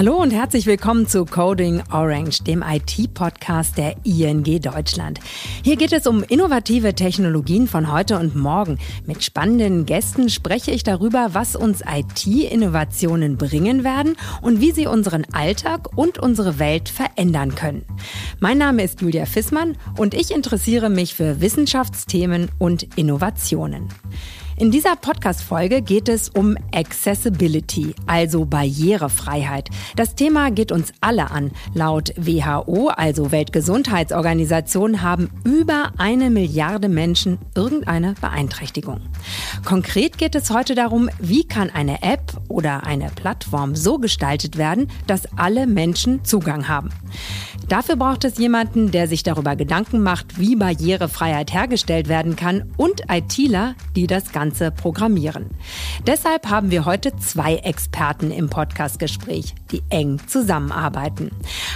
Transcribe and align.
Hallo 0.00 0.16
und 0.16 0.30
herzlich 0.30 0.64
willkommen 0.64 1.06
zu 1.06 1.26
Coding 1.26 1.82
Orange, 1.92 2.42
dem 2.44 2.64
IT-Podcast 2.66 3.76
der 3.76 3.96
ING 4.02 4.42
Deutschland. 4.42 5.20
Hier 5.62 5.76
geht 5.76 5.92
es 5.92 6.06
um 6.06 6.22
innovative 6.22 6.94
Technologien 6.94 7.68
von 7.68 7.92
heute 7.92 8.18
und 8.18 8.34
morgen. 8.34 8.78
Mit 9.04 9.22
spannenden 9.22 9.84
Gästen 9.84 10.30
spreche 10.30 10.70
ich 10.70 10.84
darüber, 10.84 11.34
was 11.34 11.54
uns 11.54 11.82
IT-Innovationen 11.82 13.36
bringen 13.36 13.84
werden 13.84 14.16
und 14.40 14.62
wie 14.62 14.72
sie 14.72 14.86
unseren 14.86 15.26
Alltag 15.34 15.94
und 15.98 16.18
unsere 16.18 16.58
Welt 16.58 16.88
verändern 16.88 17.54
können. 17.54 17.84
Mein 18.38 18.56
Name 18.56 18.82
ist 18.82 19.02
Julia 19.02 19.26
Fissmann 19.26 19.76
und 19.98 20.14
ich 20.14 20.30
interessiere 20.30 20.88
mich 20.88 21.14
für 21.14 21.42
Wissenschaftsthemen 21.42 22.50
und 22.58 22.96
Innovationen. 22.96 23.90
In 24.60 24.70
dieser 24.70 24.94
Podcast-Folge 24.94 25.80
geht 25.80 26.06
es 26.10 26.28
um 26.28 26.54
Accessibility, 26.74 27.94
also 28.06 28.44
Barrierefreiheit. 28.44 29.70
Das 29.96 30.16
Thema 30.16 30.50
geht 30.50 30.70
uns 30.70 30.92
alle 31.00 31.30
an. 31.30 31.52
Laut 31.72 32.12
WHO, 32.18 32.88
also 32.88 33.32
Weltgesundheitsorganisation, 33.32 35.00
haben 35.00 35.30
über 35.44 35.92
eine 35.96 36.28
Milliarde 36.28 36.90
Menschen 36.90 37.38
irgendeine 37.54 38.12
Beeinträchtigung. 38.20 39.00
Konkret 39.64 40.18
geht 40.18 40.34
es 40.34 40.50
heute 40.50 40.74
darum, 40.74 41.08
wie 41.18 41.44
kann 41.44 41.70
eine 41.70 42.02
App 42.02 42.34
oder 42.48 42.84
eine 42.84 43.08
Plattform 43.08 43.74
so 43.74 43.96
gestaltet 43.96 44.58
werden, 44.58 44.90
dass 45.06 45.22
alle 45.38 45.66
Menschen 45.66 46.22
Zugang 46.26 46.68
haben. 46.68 46.90
Dafür 47.66 47.96
braucht 47.96 48.24
es 48.24 48.36
jemanden, 48.36 48.90
der 48.90 49.08
sich 49.08 49.22
darüber 49.22 49.56
Gedanken 49.56 50.02
macht, 50.02 50.38
wie 50.38 50.56
Barrierefreiheit 50.56 51.54
hergestellt 51.54 52.08
werden 52.08 52.36
kann 52.36 52.70
und 52.76 53.04
ITler, 53.10 53.74
die 53.96 54.06
das 54.06 54.32
Ganze 54.32 54.49
programmieren. 54.70 55.50
Deshalb 56.06 56.48
haben 56.48 56.70
wir 56.70 56.84
heute 56.84 57.16
zwei 57.16 57.56
Experten 57.56 58.30
im 58.30 58.50
Podcastgespräch, 58.50 59.54
die 59.70 59.82
eng 59.88 60.20
zusammenarbeiten. 60.26 61.30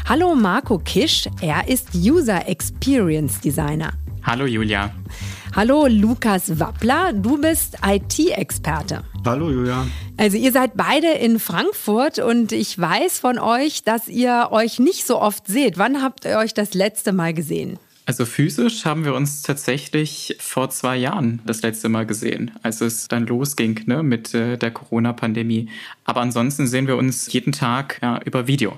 Hallo 0.09 0.35
Marco 0.35 0.79
Kisch, 0.79 1.29
er 1.41 1.69
ist 1.69 1.95
User 1.95 2.49
Experience 2.49 3.41
Designer. 3.41 3.93
Hallo 4.23 4.47
Julia. 4.47 4.91
Hallo 5.55 5.87
Lukas 5.87 6.59
Wappler, 6.59 7.13
du 7.13 7.41
bist 7.41 7.77
IT-Experte. 7.87 9.05
Hallo 9.25 9.51
Julia. 9.51 9.87
Also 10.17 10.37
ihr 10.37 10.51
seid 10.51 10.77
beide 10.77 11.13
in 11.13 11.39
Frankfurt 11.39 12.19
und 12.19 12.53
ich 12.53 12.79
weiß 12.79 13.19
von 13.19 13.39
euch, 13.39 13.85
dass 13.85 14.09
ihr 14.09 14.49
euch 14.51 14.79
nicht 14.79 15.07
so 15.07 15.21
oft 15.21 15.47
seht. 15.47 15.79
Wann 15.79 16.03
habt 16.03 16.25
ihr 16.25 16.39
euch 16.39 16.55
das 16.55 16.75
letzte 16.75 17.13
Mal 17.13 17.35
gesehen? 17.35 17.79
Also 18.07 18.27
physisch 18.27 18.85
haben 18.85 19.05
wir 19.05 19.15
uns 19.15 19.43
tatsächlich 19.43 20.37
vor 20.39 20.69
zwei 20.69 20.97
Jahren 20.97 21.41
das 21.47 21.63
letzte 21.63 21.89
Mal 21.89 22.05
gesehen, 22.05 22.51
als 22.63 22.83
es 22.83 23.09
dann 23.09 23.27
losging 23.27 23.81
ne, 23.87 24.03
mit 24.03 24.35
äh, 24.35 24.59
der 24.59 24.71
Corona-Pandemie. 24.71 25.71
Aber 26.05 26.21
ansonsten 26.21 26.67
sehen 26.67 26.87
wir 26.87 26.97
uns 26.97 27.33
jeden 27.33 27.53
Tag 27.53 27.99
ja, 28.03 28.21
über 28.25 28.47
Video. 28.47 28.77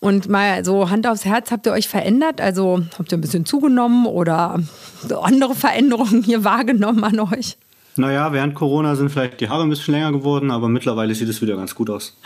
Und 0.00 0.28
mal 0.28 0.64
so 0.64 0.90
Hand 0.90 1.06
aufs 1.06 1.24
Herz, 1.24 1.50
habt 1.52 1.66
ihr 1.66 1.72
euch 1.72 1.88
verändert? 1.88 2.40
Also 2.40 2.82
habt 2.98 3.12
ihr 3.12 3.18
ein 3.18 3.20
bisschen 3.20 3.46
zugenommen 3.46 4.06
oder 4.06 4.60
andere 5.22 5.54
Veränderungen 5.54 6.22
hier 6.22 6.42
wahrgenommen 6.42 7.04
an 7.04 7.20
euch? 7.20 7.56
Naja, 7.96 8.32
während 8.32 8.54
Corona 8.54 8.96
sind 8.96 9.10
vielleicht 9.10 9.40
die 9.40 9.50
Haare 9.50 9.64
ein 9.64 9.68
bisschen 9.68 9.92
länger 9.92 10.12
geworden, 10.12 10.50
aber 10.50 10.68
mittlerweile 10.68 11.14
sieht 11.14 11.28
es 11.28 11.42
wieder 11.42 11.56
ganz 11.56 11.74
gut 11.74 11.90
aus. 11.90 12.16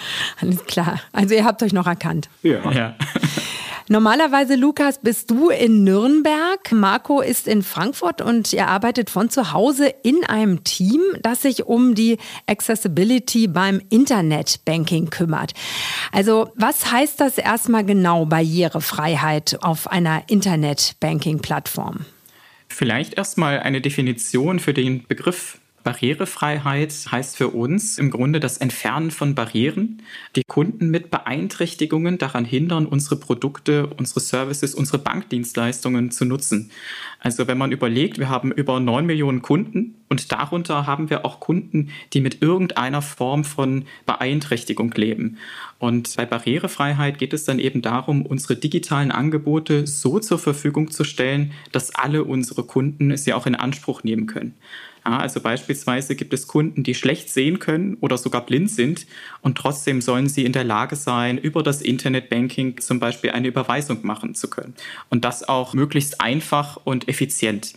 Alles 0.40 0.64
klar. 0.64 1.00
Also 1.12 1.34
ihr 1.34 1.44
habt 1.44 1.62
euch 1.62 1.72
noch 1.72 1.88
erkannt. 1.88 2.28
Ja. 2.42 2.70
ja. 2.70 2.94
Normalerweise, 3.88 4.56
Lukas, 4.56 4.98
bist 4.98 5.30
du 5.30 5.48
in 5.48 5.84
Nürnberg, 5.84 6.72
Marco 6.72 7.20
ist 7.20 7.46
in 7.46 7.62
Frankfurt 7.62 8.20
und 8.20 8.52
ihr 8.52 8.66
arbeitet 8.66 9.10
von 9.10 9.30
zu 9.30 9.52
Hause 9.52 9.94
in 10.02 10.24
einem 10.24 10.64
Team, 10.64 11.00
das 11.22 11.42
sich 11.42 11.66
um 11.66 11.94
die 11.94 12.18
Accessibility 12.48 13.46
beim 13.46 13.80
Internetbanking 13.88 15.10
kümmert. 15.10 15.52
Also 16.10 16.50
was 16.56 16.90
heißt 16.90 17.20
das 17.20 17.38
erstmal 17.38 17.84
genau 17.84 18.26
Barrierefreiheit 18.26 19.58
auf 19.62 19.88
einer 19.88 20.24
Internetbanking-Plattform? 20.28 22.06
Vielleicht 22.66 23.14
erstmal 23.14 23.60
eine 23.60 23.80
Definition 23.80 24.58
für 24.58 24.74
den 24.74 25.06
Begriff 25.06 25.60
Barrierefreiheit 25.86 26.92
heißt 27.12 27.36
für 27.36 27.50
uns 27.50 27.96
im 27.96 28.10
Grunde 28.10 28.40
das 28.40 28.58
Entfernen 28.58 29.12
von 29.12 29.36
Barrieren, 29.36 30.02
die 30.34 30.42
Kunden 30.42 30.90
mit 30.90 31.12
Beeinträchtigungen 31.12 32.18
daran 32.18 32.44
hindern, 32.44 32.86
unsere 32.86 33.14
Produkte, 33.14 33.86
unsere 33.86 34.18
Services, 34.18 34.74
unsere 34.74 34.98
Bankdienstleistungen 34.98 36.10
zu 36.10 36.24
nutzen. 36.24 36.72
Also 37.20 37.46
wenn 37.46 37.56
man 37.56 37.70
überlegt, 37.70 38.18
wir 38.18 38.28
haben 38.28 38.50
über 38.50 38.80
neun 38.80 39.06
Millionen 39.06 39.42
Kunden 39.42 39.94
und 40.08 40.32
darunter 40.32 40.86
haben 40.88 41.08
wir 41.08 41.24
auch 41.24 41.38
Kunden, 41.38 41.90
die 42.12 42.20
mit 42.20 42.42
irgendeiner 42.42 43.00
Form 43.00 43.44
von 43.44 43.84
Beeinträchtigung 44.06 44.90
leben. 44.90 45.38
Und 45.78 46.16
bei 46.16 46.24
Barrierefreiheit 46.24 47.18
geht 47.18 47.34
es 47.34 47.44
dann 47.44 47.58
eben 47.58 47.82
darum, 47.82 48.24
unsere 48.24 48.56
digitalen 48.56 49.10
Angebote 49.10 49.86
so 49.86 50.18
zur 50.18 50.38
Verfügung 50.38 50.90
zu 50.90 51.04
stellen, 51.04 51.52
dass 51.72 51.94
alle 51.94 52.24
unsere 52.24 52.64
Kunden 52.64 53.16
sie 53.16 53.34
auch 53.34 53.46
in 53.46 53.54
Anspruch 53.54 54.02
nehmen 54.02 54.26
können. 54.26 54.54
Ja, 55.04 55.18
also 55.18 55.40
beispielsweise 55.40 56.16
gibt 56.16 56.32
es 56.32 56.48
Kunden, 56.48 56.82
die 56.82 56.94
schlecht 56.94 57.28
sehen 57.28 57.60
können 57.60 57.96
oder 58.00 58.18
sogar 58.18 58.44
blind 58.44 58.70
sind 58.70 59.06
und 59.40 59.56
trotzdem 59.56 60.00
sollen 60.00 60.28
sie 60.28 60.44
in 60.44 60.52
der 60.52 60.64
Lage 60.64 60.96
sein, 60.96 61.38
über 61.38 61.62
das 61.62 61.80
Internetbanking 61.80 62.80
zum 62.80 62.98
Beispiel 62.98 63.30
eine 63.30 63.46
Überweisung 63.46 64.04
machen 64.04 64.34
zu 64.34 64.50
können. 64.50 64.74
Und 65.08 65.24
das 65.24 65.48
auch 65.48 65.74
möglichst 65.74 66.20
einfach 66.20 66.78
und 66.82 67.08
effizient. 67.08 67.74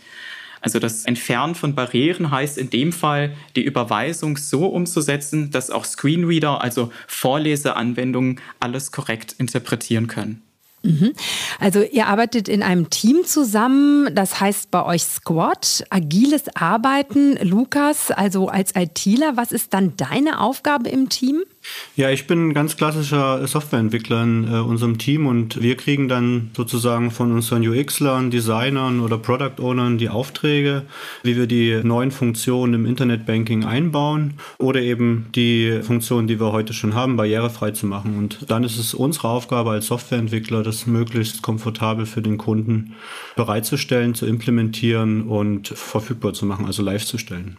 Also 0.60 0.78
das 0.78 1.04
Entfernen 1.04 1.54
von 1.54 1.74
Barrieren 1.74 2.30
heißt 2.30 2.58
in 2.58 2.70
dem 2.70 2.92
Fall, 2.92 3.34
die 3.56 3.64
Überweisung 3.64 4.36
so 4.36 4.66
umzusetzen, 4.66 5.50
dass 5.50 5.70
auch 5.70 5.84
Screenreader, 5.84 6.60
also 6.60 6.92
Vorleseanwendungen, 7.06 8.40
alles 8.60 8.92
korrekt 8.92 9.34
interpretieren 9.38 10.06
können. 10.06 10.42
Mhm. 10.82 11.12
Also 11.58 11.82
ihr 11.82 12.06
arbeitet 12.06 12.48
in 12.48 12.62
einem 12.62 12.88
Team 12.88 13.24
zusammen, 13.24 14.14
das 14.14 14.40
heißt 14.40 14.70
bei 14.70 14.84
euch 14.84 15.02
Squad, 15.02 15.84
agiles 15.90 16.44
Arbeiten. 16.54 17.36
Lukas, 17.42 18.10
also 18.10 18.48
als 18.48 18.74
ITler, 18.74 19.36
was 19.36 19.52
ist 19.52 19.74
dann 19.74 19.94
deine 19.96 20.40
Aufgabe 20.40 20.88
im 20.88 21.08
Team? 21.08 21.42
Ja, 21.94 22.10
ich 22.10 22.26
bin 22.26 22.48
ein 22.48 22.54
ganz 22.54 22.76
klassischer 22.76 23.46
Softwareentwickler 23.46 24.22
in 24.22 24.44
äh, 24.44 24.56
unserem 24.56 24.96
Team 24.96 25.26
und 25.26 25.60
wir 25.60 25.76
kriegen 25.76 26.08
dann 26.08 26.50
sozusagen 26.56 27.10
von 27.10 27.32
unseren 27.32 27.66
UXlern, 27.66 28.30
Designern 28.30 29.00
oder 29.00 29.18
Product 29.18 29.60
Ownern 29.60 29.98
die 29.98 30.08
Aufträge, 30.08 30.86
wie 31.22 31.36
wir 31.36 31.46
die 31.46 31.80
neuen 31.82 32.10
Funktionen 32.10 32.72
im 32.72 32.86
Internetbanking 32.86 33.64
einbauen 33.64 34.34
oder 34.58 34.80
eben 34.80 35.26
die 35.34 35.80
Funktionen, 35.82 36.28
die 36.28 36.40
wir 36.40 36.52
heute 36.52 36.72
schon 36.72 36.94
haben, 36.94 37.16
barrierefrei 37.16 37.72
zu 37.72 37.86
machen. 37.86 38.16
Und 38.16 38.50
dann 38.50 38.64
ist 38.64 38.78
es 38.78 38.94
unsere 38.94 39.28
Aufgabe 39.28 39.70
als 39.70 39.86
Softwareentwickler, 39.86 40.62
das 40.70 40.86
möglichst 40.86 41.42
komfortabel 41.42 42.06
für 42.06 42.22
den 42.22 42.38
Kunden 42.38 42.94
bereitzustellen, 43.36 44.14
zu 44.14 44.26
implementieren 44.26 45.22
und 45.22 45.68
verfügbar 45.68 46.32
zu 46.32 46.46
machen, 46.46 46.66
also 46.66 46.82
live 46.82 47.04
zu 47.04 47.18
stellen. 47.18 47.56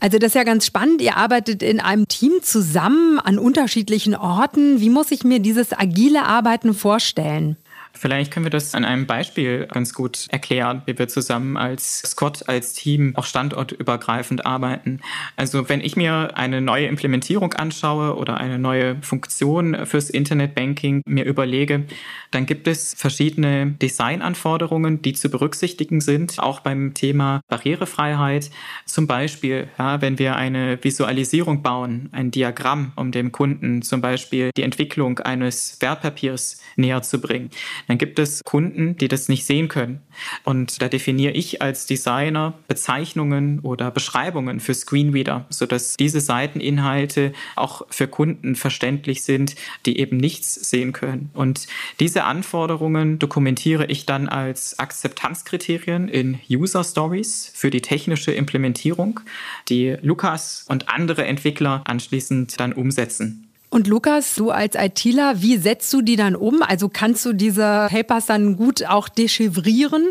Also 0.00 0.18
das 0.18 0.28
ist 0.28 0.34
ja 0.34 0.44
ganz 0.44 0.64
spannend. 0.64 1.02
Ihr 1.02 1.16
arbeitet 1.16 1.62
in 1.62 1.78
einem 1.78 2.08
Team 2.08 2.32
zusammen 2.42 3.18
an 3.18 3.38
unterschiedlichen 3.38 4.14
Orten. 4.14 4.80
Wie 4.80 4.88
muss 4.88 5.10
ich 5.10 5.24
mir 5.24 5.40
dieses 5.40 5.78
agile 5.78 6.24
Arbeiten 6.24 6.72
vorstellen? 6.72 7.56
Vielleicht 7.92 8.32
können 8.32 8.46
wir 8.46 8.50
das 8.50 8.74
an 8.74 8.84
einem 8.84 9.06
Beispiel 9.06 9.66
ganz 9.66 9.92
gut 9.92 10.26
erklären, 10.30 10.82
wie 10.86 10.98
wir 10.98 11.08
zusammen 11.08 11.56
als 11.56 11.98
Scott, 11.98 12.48
als 12.48 12.72
Team 12.72 13.14
auch 13.16 13.24
standortübergreifend 13.24 14.46
arbeiten. 14.46 15.00
Also 15.36 15.68
wenn 15.68 15.80
ich 15.80 15.96
mir 15.96 16.36
eine 16.36 16.60
neue 16.60 16.86
Implementierung 16.86 17.52
anschaue 17.52 18.16
oder 18.16 18.38
eine 18.38 18.58
neue 18.58 18.96
Funktion 19.02 19.86
fürs 19.86 20.08
Internetbanking 20.08 21.02
mir 21.04 21.24
überlege, 21.24 21.84
dann 22.30 22.46
gibt 22.46 22.68
es 22.68 22.94
verschiedene 22.94 23.72
Designanforderungen, 23.72 25.02
die 25.02 25.14
zu 25.14 25.28
berücksichtigen 25.28 26.00
sind, 26.00 26.38
auch 26.38 26.60
beim 26.60 26.94
Thema 26.94 27.40
Barrierefreiheit. 27.48 28.50
Zum 28.86 29.08
Beispiel, 29.08 29.68
ja, 29.78 30.00
wenn 30.00 30.18
wir 30.18 30.36
eine 30.36 30.82
Visualisierung 30.82 31.62
bauen, 31.62 32.08
ein 32.12 32.30
Diagramm, 32.30 32.92
um 32.94 33.10
dem 33.10 33.32
Kunden 33.32 33.82
zum 33.82 34.00
Beispiel 34.00 34.50
die 34.56 34.62
Entwicklung 34.62 35.18
eines 35.18 35.76
Wertpapiers 35.80 36.60
näher 36.76 37.02
zu 37.02 37.20
bringen 37.20 37.50
dann 37.88 37.98
gibt 37.98 38.18
es 38.18 38.42
Kunden, 38.44 38.96
die 38.96 39.08
das 39.08 39.28
nicht 39.28 39.44
sehen 39.44 39.68
können. 39.68 40.00
Und 40.44 40.80
da 40.82 40.88
definiere 40.88 41.32
ich 41.32 41.62
als 41.62 41.86
Designer 41.86 42.54
Bezeichnungen 42.68 43.60
oder 43.60 43.90
Beschreibungen 43.90 44.60
für 44.60 44.74
Screenreader, 44.74 45.46
sodass 45.50 45.96
diese 45.96 46.20
Seiteninhalte 46.20 47.32
auch 47.56 47.82
für 47.90 48.08
Kunden 48.08 48.56
verständlich 48.56 49.22
sind, 49.22 49.54
die 49.86 49.98
eben 49.98 50.16
nichts 50.16 50.54
sehen 50.54 50.92
können. 50.92 51.30
Und 51.34 51.66
diese 51.98 52.24
Anforderungen 52.24 53.18
dokumentiere 53.18 53.86
ich 53.86 54.06
dann 54.06 54.28
als 54.28 54.78
Akzeptanzkriterien 54.78 56.08
in 56.08 56.38
User 56.50 56.84
Stories 56.84 57.50
für 57.54 57.70
die 57.70 57.82
technische 57.82 58.32
Implementierung, 58.32 59.20
die 59.68 59.96
Lukas 60.02 60.64
und 60.68 60.88
andere 60.88 61.24
Entwickler 61.24 61.82
anschließend 61.86 62.58
dann 62.58 62.72
umsetzen. 62.72 63.49
Und 63.70 63.86
Lukas, 63.86 64.34
du 64.34 64.50
als 64.50 64.74
ITler, 64.74 65.40
wie 65.42 65.56
setzt 65.56 65.92
du 65.92 66.02
die 66.02 66.16
dann 66.16 66.34
um? 66.34 66.60
Also 66.62 66.88
kannst 66.88 67.24
du 67.24 67.32
diese 67.32 67.86
Papers 67.88 68.26
dann 68.26 68.56
gut 68.56 68.84
auch 68.84 69.08
dechiffrieren? 69.08 70.08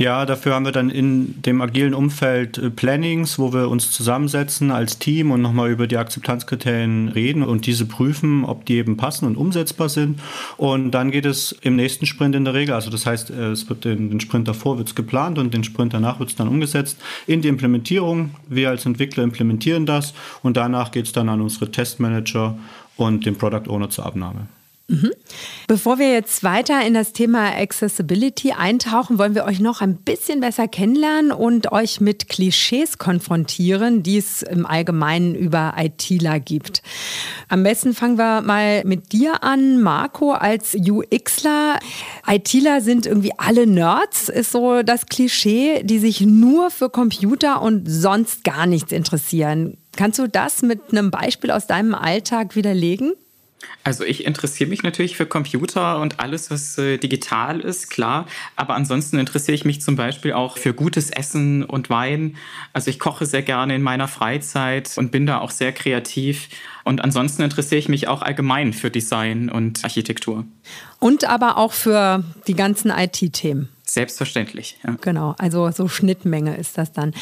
Ja, 0.00 0.24
dafür 0.24 0.54
haben 0.54 0.64
wir 0.64 0.72
dann 0.72 0.88
in 0.88 1.42
dem 1.42 1.60
agilen 1.60 1.92
Umfeld 1.92 2.56
äh, 2.56 2.70
Plannings, 2.70 3.38
wo 3.38 3.52
wir 3.52 3.68
uns 3.68 3.90
zusammensetzen 3.90 4.70
als 4.70 4.98
Team 4.98 5.30
und 5.30 5.42
nochmal 5.42 5.70
über 5.70 5.86
die 5.86 5.98
Akzeptanzkriterien 5.98 7.10
reden 7.10 7.42
und 7.42 7.66
diese 7.66 7.84
prüfen, 7.84 8.46
ob 8.46 8.64
die 8.64 8.76
eben 8.76 8.96
passen 8.96 9.26
und 9.26 9.36
umsetzbar 9.36 9.90
sind. 9.90 10.18
Und 10.56 10.92
dann 10.92 11.10
geht 11.10 11.26
es 11.26 11.52
im 11.52 11.76
nächsten 11.76 12.06
Sprint 12.06 12.34
in 12.34 12.46
der 12.46 12.54
Regel, 12.54 12.74
also 12.74 12.88
das 12.88 13.04
heißt, 13.04 13.28
äh, 13.28 13.50
es 13.50 13.68
wird 13.68 13.84
den, 13.84 14.08
den 14.08 14.20
Sprint 14.20 14.48
davor 14.48 14.78
wird's 14.78 14.94
geplant 14.94 15.38
und 15.38 15.52
den 15.52 15.64
Sprint 15.64 15.92
danach 15.92 16.18
wird 16.18 16.30
es 16.30 16.36
dann 16.36 16.48
umgesetzt 16.48 16.96
in 17.26 17.42
die 17.42 17.48
Implementierung. 17.48 18.30
Wir 18.48 18.70
als 18.70 18.86
Entwickler 18.86 19.22
implementieren 19.22 19.84
das 19.84 20.14
und 20.42 20.56
danach 20.56 20.92
geht 20.92 21.08
es 21.08 21.12
dann 21.12 21.28
an 21.28 21.42
unsere 21.42 21.70
Testmanager 21.70 22.56
und 22.96 23.26
den 23.26 23.36
Product 23.36 23.68
Owner 23.68 23.90
zur 23.90 24.06
Abnahme. 24.06 24.48
Mhm. 24.90 25.12
Bevor 25.68 26.00
wir 26.00 26.10
jetzt 26.10 26.42
weiter 26.42 26.84
in 26.84 26.94
das 26.94 27.12
Thema 27.12 27.56
Accessibility 27.56 28.50
eintauchen, 28.50 29.18
wollen 29.18 29.36
wir 29.36 29.44
euch 29.44 29.60
noch 29.60 29.80
ein 29.82 29.94
bisschen 29.98 30.40
besser 30.40 30.66
kennenlernen 30.66 31.30
und 31.30 31.70
euch 31.70 32.00
mit 32.00 32.28
Klischees 32.28 32.98
konfrontieren, 32.98 34.02
die 34.02 34.18
es 34.18 34.42
im 34.42 34.66
Allgemeinen 34.66 35.36
über 35.36 35.74
ITler 35.78 36.40
gibt. 36.40 36.82
Am 37.48 37.62
besten 37.62 37.94
fangen 37.94 38.18
wir 38.18 38.40
mal 38.40 38.82
mit 38.84 39.12
dir 39.12 39.44
an, 39.44 39.80
Marco, 39.80 40.32
als 40.32 40.74
UXler. 40.74 41.78
ITler 42.26 42.80
sind 42.80 43.06
irgendwie 43.06 43.32
alle 43.38 43.68
Nerds, 43.68 44.28
ist 44.28 44.50
so 44.50 44.82
das 44.82 45.06
Klischee, 45.06 45.84
die 45.84 46.00
sich 46.00 46.20
nur 46.22 46.72
für 46.72 46.90
Computer 46.90 47.62
und 47.62 47.86
sonst 47.86 48.42
gar 48.42 48.66
nichts 48.66 48.90
interessieren. 48.90 49.76
Kannst 49.96 50.18
du 50.18 50.28
das 50.28 50.62
mit 50.62 50.80
einem 50.90 51.12
Beispiel 51.12 51.52
aus 51.52 51.68
deinem 51.68 51.94
Alltag 51.94 52.56
widerlegen? 52.56 53.12
Also 53.82 54.04
ich 54.04 54.26
interessiere 54.26 54.68
mich 54.68 54.82
natürlich 54.82 55.16
für 55.16 55.26
Computer 55.26 56.00
und 56.00 56.20
alles, 56.20 56.50
was 56.50 56.76
äh, 56.78 56.98
digital 56.98 57.60
ist, 57.60 57.90
klar. 57.90 58.26
Aber 58.56 58.74
ansonsten 58.74 59.18
interessiere 59.18 59.54
ich 59.54 59.64
mich 59.64 59.80
zum 59.80 59.96
Beispiel 59.96 60.32
auch 60.32 60.58
für 60.58 60.74
gutes 60.74 61.10
Essen 61.10 61.64
und 61.64 61.88
Wein. 61.88 62.36
Also 62.72 62.90
ich 62.90 62.98
koche 62.98 63.26
sehr 63.26 63.42
gerne 63.42 63.74
in 63.74 63.82
meiner 63.82 64.08
Freizeit 64.08 64.92
und 64.96 65.10
bin 65.10 65.26
da 65.26 65.38
auch 65.38 65.50
sehr 65.50 65.72
kreativ. 65.72 66.48
Und 66.84 67.02
ansonsten 67.02 67.42
interessiere 67.42 67.78
ich 67.78 67.88
mich 67.88 68.08
auch 68.08 68.22
allgemein 68.22 68.72
für 68.72 68.90
Design 68.90 69.50
und 69.50 69.82
Architektur. 69.84 70.44
Und 70.98 71.24
aber 71.24 71.56
auch 71.56 71.72
für 71.72 72.22
die 72.46 72.54
ganzen 72.54 72.90
IT-Themen. 72.90 73.68
Selbstverständlich. 73.92 74.78
Ja. 74.86 74.96
Genau, 75.00 75.34
also 75.38 75.68
so 75.72 75.88
Schnittmenge 75.88 76.56
ist 76.56 76.78
das 76.78 76.92
dann. 76.92 77.12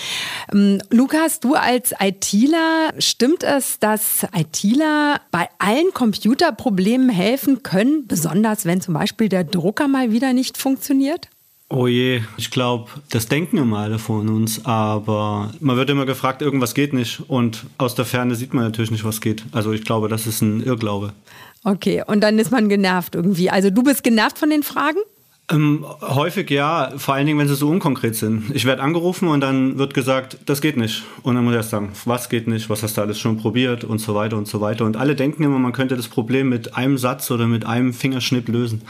Ähm, 0.53 0.82
Lukas, 0.91 1.41
du 1.41 1.55
als 1.55 1.94
ITler, 1.99 2.93
stimmt 2.99 3.43
es, 3.43 3.79
dass 3.79 4.26
ITler 4.37 5.19
bei 5.31 5.49
allen 5.59 5.94
Computerproblemen 5.94 7.09
helfen 7.09 7.62
können, 7.62 8.06
besonders 8.06 8.67
wenn 8.67 8.82
zum 8.82 8.93
Beispiel 8.93 9.31
der 9.31 9.44
Drucker 9.44 9.88
mal 9.88 10.12
wieder 10.12 10.35
nicht 10.35 10.59
funktioniert? 10.59 11.31
Oh 11.70 11.87
je, 11.87 12.20
ich 12.37 12.50
glaube, 12.50 12.91
das 13.11 13.29
denken 13.29 13.56
immer 13.56 13.79
alle 13.79 13.99
von 13.99 14.29
uns, 14.29 14.67
aber 14.67 15.53
man 15.61 15.76
wird 15.79 15.88
immer 15.88 16.05
gefragt, 16.05 16.43
irgendwas 16.43 16.75
geht 16.75 16.93
nicht 16.93 17.23
und 17.29 17.64
aus 17.79 17.94
der 17.94 18.05
Ferne 18.05 18.35
sieht 18.35 18.53
man 18.53 18.64
natürlich 18.64 18.91
nicht, 18.91 19.05
was 19.05 19.23
geht. 19.23 19.44
Also 19.53 19.73
ich 19.73 19.85
glaube, 19.85 20.09
das 20.09 20.26
ist 20.26 20.43
ein 20.43 20.62
Irrglaube. 20.62 21.14
Okay, 21.64 22.03
und 22.06 22.21
dann 22.21 22.38
ist 22.38 22.50
man 22.50 22.69
genervt 22.69 23.14
irgendwie. 23.14 23.49
Also 23.49 23.71
du 23.71 23.82
bist 23.82 24.03
genervt 24.03 24.38
von 24.38 24.50
den 24.50 24.62
Fragen? 24.62 24.99
Ähm, 25.50 25.87
häufig 26.03 26.50
ja, 26.50 26.93
vor 26.99 27.15
allen 27.15 27.27
Dingen, 27.27 27.39
wenn 27.39 27.49
sie 27.49 27.55
so 27.55 27.69
unkonkret 27.69 28.15
sind. 28.15 28.55
Ich 28.55 28.67
werde 28.67 28.83
angerufen 28.83 29.29
und 29.29 29.41
dann 29.41 29.79
wird 29.79 29.95
gesagt, 29.95 30.37
das 30.45 30.61
geht 30.61 30.77
nicht. 30.77 31.05
Und 31.23 31.37
dann 31.37 31.45
muss 31.45 31.53
ich 31.53 31.56
erst 31.56 31.71
sagen, 31.71 31.93
was 32.05 32.29
geht 32.29 32.49
nicht, 32.49 32.69
was 32.69 32.83
hast 32.83 32.99
du 32.99 33.00
alles 33.00 33.19
schon 33.19 33.39
probiert 33.39 33.83
und 33.83 33.99
so 33.99 34.15
weiter 34.15 34.37
und 34.37 34.47
so 34.47 34.61
weiter. 34.61 34.85
Und 34.85 34.99
alle 34.99 35.15
denken 35.15 35.43
immer, 35.45 35.59
man 35.59 35.73
könnte 35.73 35.97
das 35.97 36.09
Problem 36.09 36.50
mit 36.50 36.77
einem 36.77 36.99
Satz 36.99 37.31
oder 37.31 37.47
mit 37.47 37.65
einem 37.65 37.95
Fingerschnipp 37.95 38.49
lösen. 38.49 38.83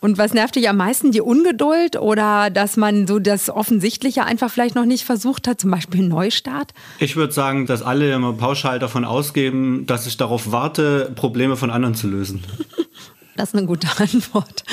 Und 0.00 0.18
was 0.18 0.34
nervt 0.34 0.56
dich 0.56 0.68
am 0.68 0.76
meisten? 0.76 1.12
Die 1.12 1.22
Ungeduld 1.22 1.96
oder 1.96 2.50
dass 2.50 2.76
man 2.76 3.06
so 3.06 3.18
das 3.18 3.48
Offensichtliche 3.48 4.24
einfach 4.24 4.50
vielleicht 4.50 4.74
noch 4.74 4.84
nicht 4.84 5.04
versucht 5.04 5.48
hat, 5.48 5.60
zum 5.60 5.70
Beispiel 5.70 6.06
Neustart? 6.06 6.74
Ich 6.98 7.16
würde 7.16 7.32
sagen, 7.32 7.64
dass 7.64 7.80
alle 7.80 8.12
immer 8.12 8.34
pauschal 8.34 8.78
davon 8.78 9.06
ausgeben, 9.06 9.86
dass 9.86 10.06
ich 10.06 10.18
darauf 10.18 10.52
warte, 10.52 11.10
Probleme 11.14 11.56
von 11.56 11.70
anderen 11.70 11.94
zu 11.94 12.08
lösen. 12.08 12.42
Das 13.36 13.50
ist 13.50 13.56
eine 13.56 13.66
gute 13.66 13.88
Antwort. 13.98 14.64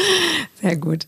Sehr 0.61 0.77
gut. 0.77 1.07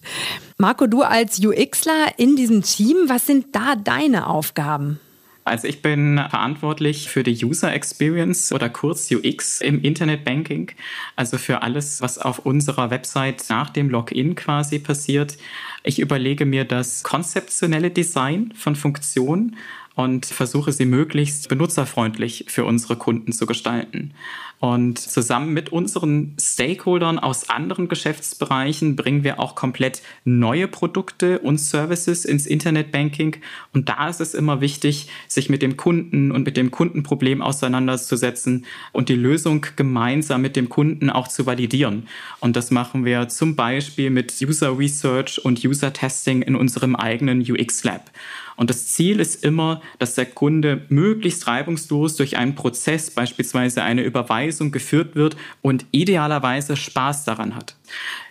Marco, 0.57 0.87
du 0.87 1.01
als 1.01 1.39
UXler 1.39 2.13
in 2.17 2.35
diesem 2.35 2.61
Team, 2.63 2.97
was 3.07 3.27
sind 3.27 3.55
da 3.55 3.75
deine 3.75 4.27
Aufgaben? 4.27 4.99
Also 5.45 5.67
ich 5.67 5.81
bin 5.81 6.15
verantwortlich 6.29 7.09
für 7.09 7.21
die 7.21 7.43
User 7.43 7.73
Experience 7.73 8.53
oder 8.53 8.69
kurz 8.69 9.11
UX 9.11 9.59
im 9.59 9.81
Internet 9.81 10.23
Banking, 10.23 10.71
also 11.17 11.37
für 11.37 11.61
alles, 11.61 12.01
was 12.01 12.17
auf 12.17 12.39
unserer 12.39 12.89
Website 12.91 13.43
nach 13.49 13.69
dem 13.69 13.89
Login 13.89 14.35
quasi 14.35 14.79
passiert. 14.79 15.37
Ich 15.83 15.99
überlege 15.99 16.45
mir 16.45 16.63
das 16.63 17.03
konzeptionelle 17.03 17.91
Design 17.91 18.53
von 18.55 18.77
Funktionen 18.77 19.57
und 19.95 20.25
versuche 20.25 20.71
sie 20.71 20.85
möglichst 20.85 21.49
benutzerfreundlich 21.49 22.45
für 22.47 22.65
unsere 22.65 22.95
Kunden 22.95 23.31
zu 23.31 23.45
gestalten. 23.45 24.13
Und 24.63 24.97
zusammen 24.97 25.51
mit 25.53 25.73
unseren 25.73 26.37
Stakeholdern 26.39 27.19
aus 27.19 27.49
anderen 27.49 27.89
Geschäftsbereichen 27.89 28.95
bringen 28.95 29.25
wir 29.25 29.37
auch 29.37 29.55
komplett 29.55 30.01
neue 30.23 30.69
Produkte 30.69 31.39
und 31.39 31.57
Services 31.57 32.23
ins 32.23 32.47
Internetbanking. 32.47 33.35
Und 33.73 33.89
da 33.89 34.07
ist 34.07 34.21
es 34.21 34.33
immer 34.33 34.61
wichtig, 34.61 35.09
sich 35.27 35.49
mit 35.49 35.61
dem 35.61 35.75
Kunden 35.75 36.31
und 36.31 36.45
mit 36.45 36.55
dem 36.55 36.71
Kundenproblem 36.71 37.41
auseinanderzusetzen 37.41 38.65
und 38.93 39.09
die 39.09 39.15
Lösung 39.15 39.65
gemeinsam 39.75 40.41
mit 40.41 40.55
dem 40.55 40.69
Kunden 40.69 41.09
auch 41.09 41.27
zu 41.27 41.45
validieren. 41.45 42.07
Und 42.39 42.55
das 42.55 42.71
machen 42.71 43.03
wir 43.03 43.27
zum 43.27 43.57
Beispiel 43.57 44.11
mit 44.11 44.33
User 44.41 44.79
Research 44.79 45.43
und 45.43 45.65
User 45.65 45.91
Testing 45.91 46.41
in 46.41 46.55
unserem 46.55 46.95
eigenen 46.95 47.41
UX 47.41 47.83
Lab. 47.83 48.11
Und 48.55 48.69
das 48.69 48.87
Ziel 48.87 49.19
ist 49.19 49.43
immer, 49.43 49.81
dass 49.99 50.15
der 50.15 50.25
Kunde 50.25 50.85
möglichst 50.89 51.47
reibungslos 51.47 52.15
durch 52.15 52.37
einen 52.37 52.55
Prozess, 52.55 53.11
beispielsweise 53.11 53.83
eine 53.83 54.03
Überweisung, 54.03 54.71
geführt 54.71 55.15
wird 55.15 55.35
und 55.61 55.85
idealerweise 55.91 56.75
Spaß 56.75 57.25
daran 57.25 57.55
hat. 57.55 57.75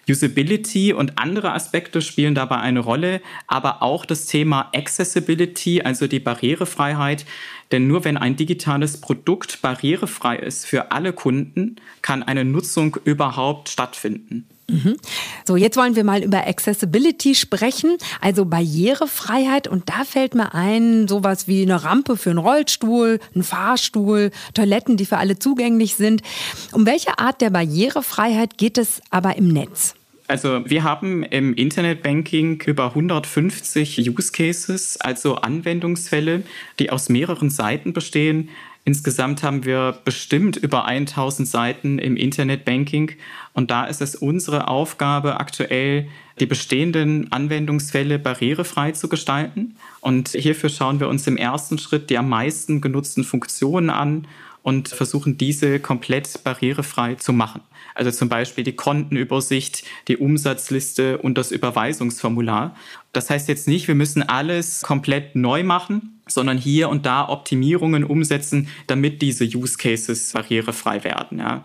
Usability 0.09 0.93
und 0.93 1.19
andere 1.19 1.53
Aspekte 1.53 2.03
spielen 2.03 2.35
dabei 2.35 2.57
eine 2.57 2.81
Rolle, 2.81 3.21
aber 3.47 3.83
auch 3.83 4.05
das 4.05 4.27
Thema 4.27 4.71
Accessibility, 4.75 5.83
also 5.83 6.09
die 6.09 6.19
Barrierefreiheit. 6.21 7.25
Denn 7.71 7.87
nur 7.87 8.05
wenn 8.05 8.17
ein 8.17 8.37
digitales 8.37 9.01
Produkt 9.01 9.63
barrierefrei 9.63 10.37
ist 10.37 10.67
für 10.67 10.91
alle 10.91 11.13
Kunden, 11.13 11.77
kann 12.03 12.23
eine 12.23 12.45
Nutzung 12.45 12.97
überhaupt 13.05 13.69
stattfinden. 13.69 14.47
Mhm. 14.69 14.97
So, 15.45 15.57
jetzt 15.57 15.77
wollen 15.77 15.97
wir 15.97 16.05
mal 16.05 16.23
über 16.23 16.47
Accessibility 16.47 17.35
sprechen, 17.35 17.97
also 18.21 18.45
Barrierefreiheit. 18.45 19.69
Und 19.69 19.89
da 19.89 20.05
fällt 20.05 20.35
mir 20.35 20.55
ein, 20.55 21.09
sowas 21.09 21.49
wie 21.49 21.63
eine 21.63 21.85
Rampe 21.85 22.17
für 22.17 22.31
einen 22.31 22.39
Rollstuhl, 22.39 23.21
einen 23.35 23.45
Fahrstuhl, 23.45 24.31
Toiletten, 24.55 24.97
die 24.97 25.07
für 25.07 25.19
alle 25.19 25.39
zugänglich 25.39 25.95
sind. 25.95 26.23
Um 26.73 26.87
welche 26.87 27.19
Art 27.19 27.41
der 27.41 27.51
Barrierefreiheit 27.51 28.59
geht 28.59 28.79
es 28.79 29.03
aber 29.11 29.37
im 29.37 29.49
Netz? 29.49 29.95
Also 30.29 30.63
wir 30.65 30.83
haben 30.83 31.25
im 31.25 31.53
Internetbanking 31.53 32.63
über 32.63 32.87
150 32.87 33.99
Use 34.09 34.33
Cases, 34.33 34.99
also 34.99 35.35
Anwendungsfälle, 35.35 36.45
die 36.79 36.91
aus 36.91 37.09
mehreren 37.09 37.51
Seiten 37.51 37.93
bestehen. 37.93 38.49
Insgesamt 38.85 39.45
haben 39.45 39.65
wir 39.65 39.99
bestimmt 40.05 40.57
über 40.57 40.87
1000 40.87 41.47
Seiten 41.47 41.99
im 42.01 42.17
Internetbanking 42.17 43.13
und 43.53 43.71
da 43.71 43.85
ist 43.85 44.03
es 44.03 44.17
unsere 44.17 44.67
Aufgabe 44.67 45.39
aktuell, 45.39 46.09
die 46.41 46.47
bestehenden 46.47 47.31
Anwendungsfälle 47.31 48.19
barrierefrei 48.19 48.93
zu 48.93 49.09
gestalten. 49.09 49.77
Und 50.01 50.31
hierfür 50.31 50.71
schauen 50.71 50.99
wir 50.99 51.09
uns 51.09 51.27
im 51.29 51.37
ersten 51.37 51.79
Schritt 51.79 52.11
die 52.11 52.19
am 52.19 52.29
meisten 52.29 52.81
genutzten 52.81 53.23
Funktionen 53.23 53.91
an 53.91 54.27
und 54.63 54.89
versuchen 54.89 55.37
diese 55.39 55.79
komplett 55.81 56.43
barrierefrei 56.43 57.17
zu 57.17 57.33
machen. 57.33 57.61
Also 57.95 58.11
zum 58.11 58.29
Beispiel 58.29 58.65
die 58.65 58.75
Kontenübersicht, 58.75 59.85
die 60.09 60.17
Umsatzliste 60.17 61.19
und 61.19 61.37
das 61.37 61.51
Überweisungsformular. 61.51 62.77
Das 63.13 63.29
heißt 63.29 63.49
jetzt 63.49 63.69
nicht, 63.69 63.89
wir 63.89 63.95
müssen 63.95 64.23
alles 64.23 64.83
komplett 64.83 65.37
neu 65.37 65.63
machen, 65.63 66.21
sondern 66.35 66.59
hier 66.59 66.89
und 66.89 67.07
da 67.07 67.29
Optimierungen 67.29 68.05
umsetzen, 68.05 68.69
damit 68.87 69.23
diese 69.23 69.45
Use 69.45 69.77
Cases 69.77 70.33
barrierefrei 70.33 71.05
werden. 71.05 71.39
Ja. 71.39 71.65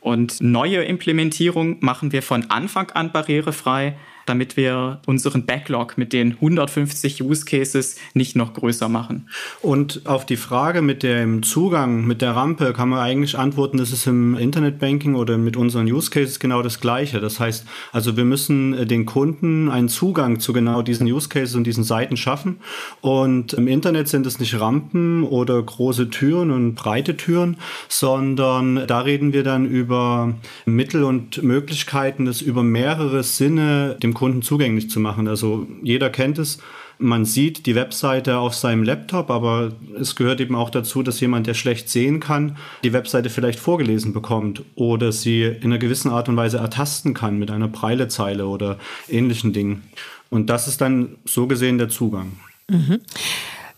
Und 0.00 0.40
neue 0.40 0.82
Implementierung 0.84 1.78
machen 1.80 2.12
wir 2.12 2.22
von 2.22 2.50
Anfang 2.50 2.90
an 2.90 3.12
barrierefrei 3.12 3.96
damit 4.26 4.56
wir 4.56 5.00
unseren 5.06 5.46
Backlog 5.46 5.96
mit 5.96 6.12
den 6.12 6.32
150 6.32 7.22
Use 7.22 7.44
Cases 7.44 7.96
nicht 8.14 8.36
noch 8.36 8.54
größer 8.54 8.88
machen. 8.88 9.28
Und 9.62 10.02
auf 10.04 10.26
die 10.26 10.36
Frage 10.36 10.82
mit 10.82 11.02
dem 11.02 11.42
Zugang, 11.42 12.06
mit 12.06 12.20
der 12.22 12.32
Rampe, 12.32 12.72
kann 12.72 12.88
man 12.88 12.98
eigentlich 12.98 13.38
antworten, 13.38 13.78
das 13.78 13.92
ist 13.92 14.06
im 14.06 14.36
Internetbanking 14.36 15.14
oder 15.14 15.38
mit 15.38 15.56
unseren 15.56 15.86
Use 15.86 16.10
Cases 16.10 16.40
genau 16.40 16.62
das 16.62 16.80
Gleiche. 16.80 17.20
Das 17.20 17.40
heißt, 17.40 17.64
also 17.92 18.16
wir 18.16 18.24
müssen 18.24 18.74
äh, 18.74 18.86
den 18.86 19.06
Kunden 19.06 19.70
einen 19.70 19.88
Zugang 19.88 20.40
zu 20.40 20.52
genau 20.52 20.82
diesen 20.82 21.06
Use 21.06 21.28
Cases 21.28 21.54
und 21.54 21.64
diesen 21.64 21.84
Seiten 21.84 22.16
schaffen. 22.16 22.58
Und 23.00 23.52
im 23.54 23.68
Internet 23.68 24.08
sind 24.08 24.26
es 24.26 24.40
nicht 24.40 24.58
Rampen 24.58 25.22
oder 25.22 25.62
große 25.62 26.10
Türen 26.10 26.50
und 26.50 26.74
breite 26.74 27.16
Türen, 27.16 27.56
sondern 27.88 28.86
da 28.86 29.00
reden 29.00 29.32
wir 29.32 29.44
dann 29.44 29.66
über 29.66 30.34
Mittel 30.64 31.04
und 31.04 31.42
Möglichkeiten, 31.42 32.24
das 32.24 32.40
über 32.40 32.62
mehrere 32.62 33.22
Sinne 33.22 33.96
dem 34.02 34.14
Kunden 34.16 34.42
zugänglich 34.42 34.90
zu 34.90 34.98
machen. 34.98 35.28
Also 35.28 35.66
jeder 35.82 36.10
kennt 36.10 36.38
es. 36.38 36.58
Man 36.98 37.26
sieht 37.26 37.66
die 37.66 37.74
Webseite 37.74 38.38
auf 38.38 38.54
seinem 38.54 38.82
Laptop, 38.82 39.30
aber 39.30 39.72
es 40.00 40.16
gehört 40.16 40.40
eben 40.40 40.54
auch 40.54 40.70
dazu, 40.70 41.02
dass 41.02 41.20
jemand, 41.20 41.46
der 41.46 41.52
schlecht 41.52 41.90
sehen 41.90 42.20
kann, 42.20 42.56
die 42.82 42.94
Webseite 42.94 43.28
vielleicht 43.28 43.58
vorgelesen 43.58 44.14
bekommt 44.14 44.62
oder 44.74 45.12
sie 45.12 45.42
in 45.42 45.64
einer 45.64 45.78
gewissen 45.78 46.10
Art 46.10 46.30
und 46.30 46.36
Weise 46.38 46.56
ertasten 46.56 47.12
kann 47.12 47.38
mit 47.38 47.50
einer 47.50 47.68
Preilezeile 47.68 48.46
oder 48.46 48.78
ähnlichen 49.10 49.52
Dingen. 49.52 49.84
Und 50.30 50.48
das 50.48 50.68
ist 50.68 50.80
dann 50.80 51.16
so 51.26 51.46
gesehen 51.46 51.76
der 51.76 51.90
Zugang. 51.90 52.32
Mhm. 52.68 53.00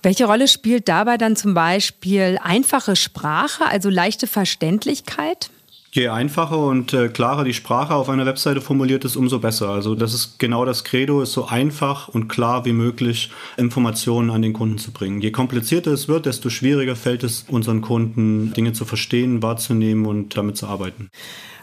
Welche 0.02 0.26
Rolle 0.26 0.47
spielt 0.47 0.88
dabei 0.88 1.18
dann 1.18 1.35
zum 1.35 1.54
Beispiel 1.54 2.38
einfache 2.40 2.95
Sprache, 2.95 3.66
also 3.66 3.90
leichte 3.90 4.28
Verständlichkeit? 4.28 5.50
Je 5.90 6.09
einfacher 6.09 6.59
und 6.59 6.92
äh, 6.92 7.09
klarer 7.09 7.45
die 7.45 7.54
Sprache 7.54 7.95
auf 7.95 8.11
einer 8.11 8.26
Webseite 8.26 8.61
formuliert 8.61 9.04
ist, 9.07 9.16
umso 9.16 9.38
besser. 9.38 9.71
Also 9.71 9.95
das 9.95 10.12
ist 10.12 10.38
genau 10.38 10.66
das 10.66 10.85
Credo, 10.85 11.23
ist 11.23 11.33
so 11.33 11.47
einfach 11.47 12.09
und 12.09 12.28
klar 12.28 12.66
wie 12.66 12.75
möglich 12.75 13.30
Informationen 13.57 14.30
an 14.30 14.42
den 14.42 14.52
Kunden 14.52 14.76
zu 14.76 14.90
bringen. 14.92 15.23
Je 15.23 15.30
komplizierter 15.30 15.92
es 15.92 16.07
wird, 16.07 16.26
desto 16.26 16.50
schwieriger 16.50 16.95
fällt 16.95 17.25
es 17.25 17.47
unseren 17.49 17.80
Kunden, 17.80 18.52
Dinge 18.52 18.75
zu 18.75 18.85
verstehen, 18.85 19.42
wahrzunehmen 19.42 20.04
und 20.04 20.37
damit 20.37 20.59
zu 20.59 20.66
arbeiten. 20.66 21.09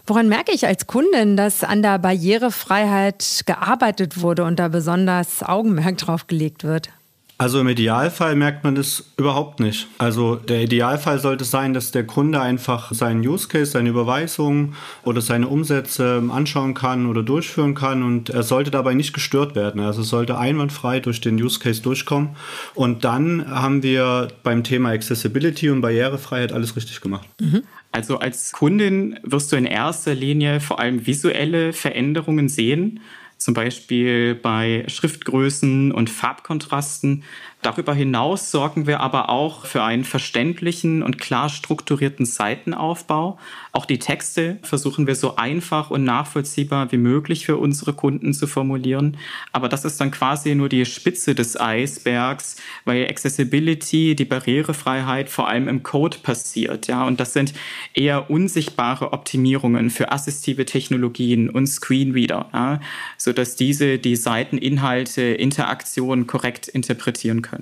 Woran 0.08 0.28
merke 0.28 0.52
ich 0.52 0.66
als 0.66 0.88
Kundin, 0.88 1.38
dass 1.38 1.64
an 1.64 1.82
der 1.82 2.00
Barrierefreiheit 2.00 3.44
gearbeitet 3.46 4.22
wurde 4.22 4.44
und 4.44 4.58
da 4.58 4.68
besonders 4.68 5.44
Augenmerk 5.44 5.98
drauf 5.98 6.28
gelegt 6.28 6.64
wird? 6.64 6.90
Also 7.38 7.60
im 7.60 7.68
Idealfall 7.68 8.36
merkt 8.36 8.64
man 8.64 8.76
das 8.76 9.12
überhaupt 9.18 9.60
nicht. 9.60 9.88
Also 9.98 10.36
der 10.36 10.62
Idealfall 10.62 11.20
sollte 11.20 11.44
sein, 11.44 11.74
dass 11.74 11.92
der 11.92 12.06
Kunde 12.06 12.40
einfach 12.40 12.94
seinen 12.94 13.28
Use 13.28 13.50
Case, 13.50 13.72
seine 13.72 13.90
Überweisungen 13.90 14.76
oder 15.04 15.20
seine 15.20 15.50
Umsätze 15.50 16.24
anschauen 16.30 16.74
kann 16.74 17.08
oder 17.08 17.24
durchführen 17.24 17.76
kann 17.76 18.04
und 18.04 18.30
er 18.30 18.44
sollte 18.44 18.72
dabei 18.72 18.94
nicht 18.94 19.14
gestört 19.14 19.54
werden. 19.54 19.82
Also 19.82 20.02
es 20.02 20.10
sollte 20.10 20.38
einwandfrei 20.38 21.02
durch 21.02 21.20
den 21.20 21.36
Use 21.36 21.60
Case 21.60 21.82
durchkommen. 21.82 22.38
Und 22.74 23.04
dann 23.04 23.46
haben 23.50 23.84
wir 23.84 24.30
beim 24.44 24.64
Thema 24.64 24.92
Accessibility 24.92 25.70
und 25.70 25.82
Barrierefreiheit 25.82 26.54
alles 26.54 26.78
richtig 26.78 27.02
gemacht. 27.02 27.28
Mhm. 27.42 27.64
Also 27.92 28.20
als 28.20 28.54
Kundin 28.54 29.20
wirst 29.24 29.52
du 29.52 29.56
in 29.56 29.66
erster 29.66 30.14
Linie 30.14 30.60
vor 30.62 30.80
allem 30.80 31.06
visuelle 31.06 31.74
Veränderungen 31.74 32.50
sehen 32.50 33.02
zum 33.38 33.54
Beispiel 33.54 34.36
bei 34.36 34.86
Schriftgrößen 34.88 35.92
und 35.92 36.10
Farbkontrasten. 36.10 37.24
Darüber 37.66 37.96
hinaus 37.96 38.52
sorgen 38.52 38.86
wir 38.86 39.00
aber 39.00 39.30
auch 39.30 39.66
für 39.66 39.82
einen 39.82 40.04
verständlichen 40.04 41.02
und 41.02 41.18
klar 41.18 41.50
strukturierten 41.50 42.24
Seitenaufbau. 42.24 43.40
Auch 43.72 43.88
die 43.88 43.98
Texte 43.98 44.60
versuchen 44.62 45.08
wir 45.08 45.16
so 45.16 45.38
einfach 45.38 45.90
und 45.90 46.04
nachvollziehbar 46.04 46.92
wie 46.92 46.98
möglich 46.98 47.48
für 47.48 47.58
unsere 47.58 47.94
Kunden 47.94 48.36
zu 48.36 48.46
formulieren. 48.46 49.18
Aber 49.52 49.68
das 49.68 49.84
ist 49.84 50.00
dann 50.00 50.12
quasi 50.12 50.54
nur 50.54 50.70
die 50.70 50.86
Spitze 50.86 51.34
des 51.34 51.60
Eisbergs, 51.60 52.58
weil 52.86 53.08
Accessibility, 53.10 54.16
die 54.16 54.26
Barrierefreiheit 54.26 55.32
vor 55.32 55.48
allem 55.48 55.68
im 55.68 55.82
Code 55.82 56.20
passiert. 56.22 56.86
Ja, 56.86 57.04
und 57.04 57.20
das 57.20 57.34
sind 57.34 57.56
eher 57.96 58.30
unsichtbare 58.30 59.12
Optimierungen 59.12 59.90
für 59.90 60.12
assistive 60.12 60.66
Technologien 60.68 61.50
und 61.50 61.66
Screenreader, 61.66 62.48
ja, 62.54 62.80
sodass 63.18 63.56
diese 63.56 63.98
die 63.98 64.16
Seiteninhalte, 64.16 65.24
Interaktionen 65.24 66.28
korrekt 66.28 66.68
interpretieren 66.68 67.42
können. 67.42 67.55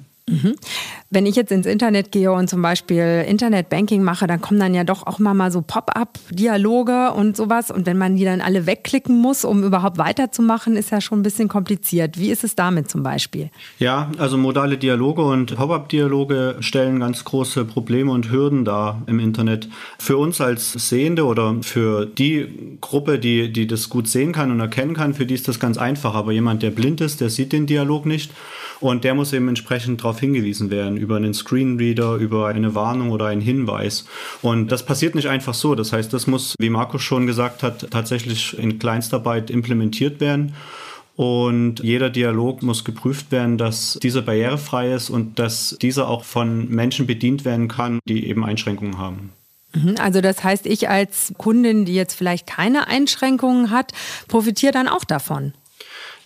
Wenn 1.10 1.26
ich 1.26 1.36
jetzt 1.36 1.52
ins 1.52 1.66
Internet 1.66 2.14
gehe 2.14 2.32
und 2.32 2.50
zum 2.50 2.62
Beispiel 2.62 3.26
Internetbanking 3.28 4.04
mache, 4.04 4.26
dann 4.26 4.40
kommen 4.40 4.60
dann 4.60 4.74
ja 4.74 4.86
doch 4.86 5.06
auch 5.06 5.20
mal, 5.20 5.34
mal 5.34 5.52
so 5.52 5.62
Pop-up-Dialoge 5.62 7.12
und 7.12 7.36
sowas. 7.36 7.70
Und 7.70 7.86
wenn 7.86 7.98
man 7.98 8.16
die 8.16 8.24
dann 8.24 8.40
alle 8.40 8.66
wegklicken 8.66 9.20
muss, 9.20 9.44
um 9.44 9.64
überhaupt 9.64 9.98
weiterzumachen, 9.98 10.78
ist 10.78 10.92
ja 10.92 11.02
schon 11.02 11.20
ein 11.20 11.24
bisschen 11.24 11.50
kompliziert. 11.50 12.18
Wie 12.18 12.32
ist 12.32 12.46
es 12.46 12.56
damit 12.56 12.90
zum 12.90 13.04
Beispiel? 13.04 13.50
Ja, 13.80 14.12
also 14.18 14.38
modale 14.38 14.78
Dialoge 14.78 15.24
und 15.24 15.58
Pop-up-Dialoge 15.58 16.56
stellen 16.62 17.02
ganz 17.02 17.26
große 17.26 17.66
Probleme 17.66 18.12
und 18.12 18.32
Hürden 18.32 18.64
dar 18.64 19.02
im 19.08 19.20
Internet. 19.20 19.68
Für 20.00 20.16
uns 20.16 20.40
als 20.40 20.72
Sehende 20.72 21.26
oder 21.26 21.58
für 21.62 22.06
die 22.06 22.78
Gruppe, 22.80 23.20
die, 23.20 23.52
die 23.52 23.68
das 23.68 23.90
gut 23.90 24.08
sehen 24.08 24.32
kann 24.32 24.52
und 24.52 24.60
erkennen 24.62 24.94
kann, 24.94 25.14
für 25.14 25.26
die 25.26 25.34
ist 25.34 25.50
das 25.50 25.60
ganz 25.60 25.78
einfach. 25.78 26.16
Aber 26.16 26.32
jemand, 26.32 26.64
der 26.64 26.72
blind 26.72 27.02
ist, 27.02 27.20
der 27.20 27.30
sieht 27.30 27.52
den 27.52 27.68
Dialog 27.68 28.06
nicht 28.06 28.32
und 28.80 29.04
der 29.04 29.14
muss 29.14 29.34
eben 29.34 29.48
entsprechend 29.48 30.02
darauf 30.02 30.20
hingewiesen 30.20 30.70
werden, 30.70 30.98
über 30.98 31.16
einen 31.18 31.34
Screenreader, 31.34 32.16
über 32.16 32.48
eine 32.48 32.76
Warnung 32.76 33.12
oder 33.12 33.28
einen 33.28 33.42
Hinweis. 33.42 34.06
Und 34.42 34.72
das 34.72 34.86
passiert 34.86 35.16
nicht 35.16 35.28
einfach 35.28 35.54
so. 35.54 35.76
Das 35.76 35.94
heißt, 35.94 36.14
das 36.14 36.28
muss, 36.28 36.56
wie 36.60 36.70
Markus 36.70 37.02
schon 37.02 37.28
gesagt 37.28 37.64
hat, 37.64 37.90
tatsächlich 37.92 38.58
in 38.58 38.80
Kleinstarbeit 38.80 39.50
implementiert 39.50 40.20
werden. 40.20 40.54
Und 41.16 41.80
jeder 41.82 42.10
Dialog 42.10 42.64
muss 42.64 42.84
geprüft 42.84 43.32
werden, 43.32 43.58
dass 43.58 44.00
dieser 44.02 44.24
barrierefrei 44.24 44.94
ist 44.94 45.10
und 45.10 45.38
dass 45.38 45.78
dieser 45.80 46.08
auch 46.08 46.24
von 46.24 46.70
Menschen 46.70 47.06
bedient 47.06 47.46
werden 47.46 47.68
kann, 47.68 48.00
die 48.08 48.28
eben 48.28 48.44
Einschränkungen 48.44 48.98
haben. 48.98 49.32
Mhm, 49.76 49.96
also 50.00 50.22
das 50.22 50.44
heißt, 50.44 50.66
ich 50.66 50.90
als 50.90 51.34
Kundin, 51.38 51.86
die 51.86 51.94
jetzt 51.94 52.16
vielleicht 52.16 52.48
keine 52.48 52.88
Einschränkungen 52.88 53.70
hat, 53.70 53.92
profitiere 54.28 54.72
dann 54.72 54.88
auch 54.88 55.04
davon. 55.04 55.54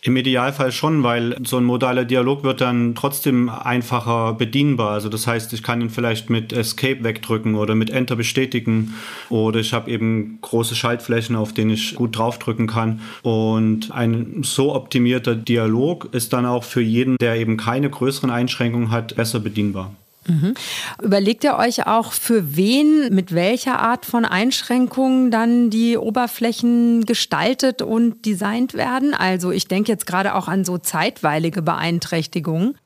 Im 0.02 0.16
Idealfall 0.16 0.72
schon, 0.72 1.04
weil 1.04 1.36
so 1.44 1.58
ein 1.58 1.64
modaler 1.64 2.06
Dialog 2.06 2.44
wird 2.44 2.62
dann 2.62 2.94
trotzdem 2.96 3.50
einfacher 3.50 4.34
bedienbar. 4.34 4.92
Also 4.92 5.10
das 5.10 5.26
heißt, 5.26 5.52
ich 5.54 5.64
kann 5.64 5.82
ihn 5.82 5.90
vielleicht 5.90 6.30
mit 6.30 6.54
Escape 6.54 7.04
wegdrücken 7.04 7.56
oder 7.56 7.74
mit 7.74 7.90
Enter 7.90 8.16
bestätigen 8.16 8.94
oder 9.30 9.60
ich 9.60 9.74
habe 9.74 9.90
eben 9.90 10.38
große 10.42 10.76
Schaltflächen, 10.76 11.36
auf 11.36 11.52
denen 11.54 11.72
ich 11.72 11.96
gut 11.96 12.18
draufdrücken 12.18 12.68
kann. 12.68 13.02
Und 13.24 13.92
ein 13.92 14.42
so 14.44 14.76
optimierter 14.76 15.36
Dialog 15.36 16.10
ist 16.14 16.32
dann 16.32 16.46
auch 16.46 16.64
für 16.64 16.82
jeden, 16.82 17.18
der 17.18 17.36
eben 17.36 17.58
keine 17.58 17.90
größeren 17.90 18.30
Einschränkungen 18.30 18.92
hat, 18.92 19.16
besser 19.16 19.40
bedienbar. 19.40 19.92
Mhm. 20.28 20.54
Überlegt 21.02 21.44
ihr 21.44 21.58
euch 21.58 21.88
auch, 21.88 22.12
für 22.12 22.56
wen, 22.56 23.14
mit 23.14 23.34
welcher 23.34 23.80
Art 23.80 24.06
von 24.06 24.26
Einschränkungen 24.26 25.32
dann 25.32 25.70
die 25.70 25.98
Oberflächen 25.98 27.06
gestaltet 27.06 27.82
und 27.82 28.26
designt 28.26 28.74
werden? 28.74 29.14
Also 29.14 29.52
ich 29.52 29.68
denke 29.68 29.92
jetzt 29.92 30.06
gerade 30.06 30.36
auch 30.36 30.48
an 30.48 30.66
so 30.66 30.78
zeitweilige 30.78 31.62
Beeinträchtigungen. 31.62 32.78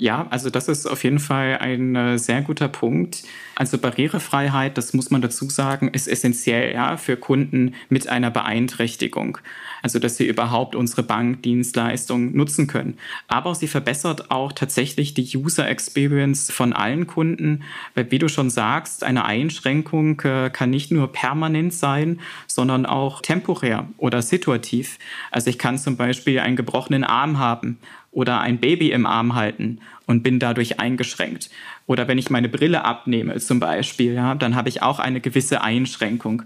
Ja, 0.00 0.26
also 0.30 0.48
das 0.48 0.68
ist 0.68 0.86
auf 0.86 1.04
jeden 1.04 1.18
Fall 1.18 1.58
ein 1.60 1.94
äh, 1.94 2.18
sehr 2.18 2.40
guter 2.40 2.68
Punkt. 2.68 3.22
Also 3.54 3.76
Barrierefreiheit, 3.76 4.78
das 4.78 4.94
muss 4.94 5.10
man 5.10 5.20
dazu 5.20 5.50
sagen, 5.50 5.88
ist 5.88 6.08
essentiell 6.08 6.72
ja, 6.72 6.96
für 6.96 7.18
Kunden 7.18 7.74
mit 7.90 8.08
einer 8.08 8.30
Beeinträchtigung. 8.30 9.36
Also 9.82 9.98
dass 9.98 10.16
sie 10.16 10.26
überhaupt 10.26 10.74
unsere 10.74 11.02
Bankdienstleistung 11.02 12.34
nutzen 12.34 12.66
können. 12.66 12.96
Aber 13.28 13.54
sie 13.54 13.68
verbessert 13.68 14.30
auch 14.30 14.52
tatsächlich 14.52 15.12
die 15.12 15.36
User 15.36 15.68
Experience 15.68 16.50
von 16.50 16.72
allen 16.72 17.06
Kunden, 17.06 17.62
weil 17.94 18.10
wie 18.10 18.18
du 18.18 18.28
schon 18.28 18.48
sagst, 18.48 19.04
eine 19.04 19.26
Einschränkung 19.26 20.18
äh, 20.20 20.48
kann 20.48 20.70
nicht 20.70 20.92
nur 20.92 21.12
permanent 21.12 21.74
sein, 21.74 22.20
sondern 22.46 22.86
auch 22.86 23.20
temporär 23.20 23.86
oder 23.98 24.22
situativ. 24.22 24.98
Also 25.30 25.50
ich 25.50 25.58
kann 25.58 25.76
zum 25.76 25.98
Beispiel 25.98 26.40
einen 26.40 26.56
gebrochenen 26.56 27.04
Arm 27.04 27.38
haben 27.38 27.76
oder 28.12 28.40
ein 28.40 28.58
Baby 28.58 28.90
im 28.90 29.06
Arm 29.06 29.34
halten 29.34 29.80
und 30.06 30.22
bin 30.22 30.40
dadurch 30.40 30.80
eingeschränkt. 30.80 31.50
Oder 31.86 32.08
wenn 32.08 32.18
ich 32.18 32.30
meine 32.30 32.48
Brille 32.48 32.84
abnehme 32.84 33.36
zum 33.38 33.60
Beispiel, 33.60 34.14
ja, 34.14 34.34
dann 34.34 34.56
habe 34.56 34.68
ich 34.68 34.82
auch 34.82 34.98
eine 34.98 35.20
gewisse 35.20 35.62
Einschränkung. 35.62 36.42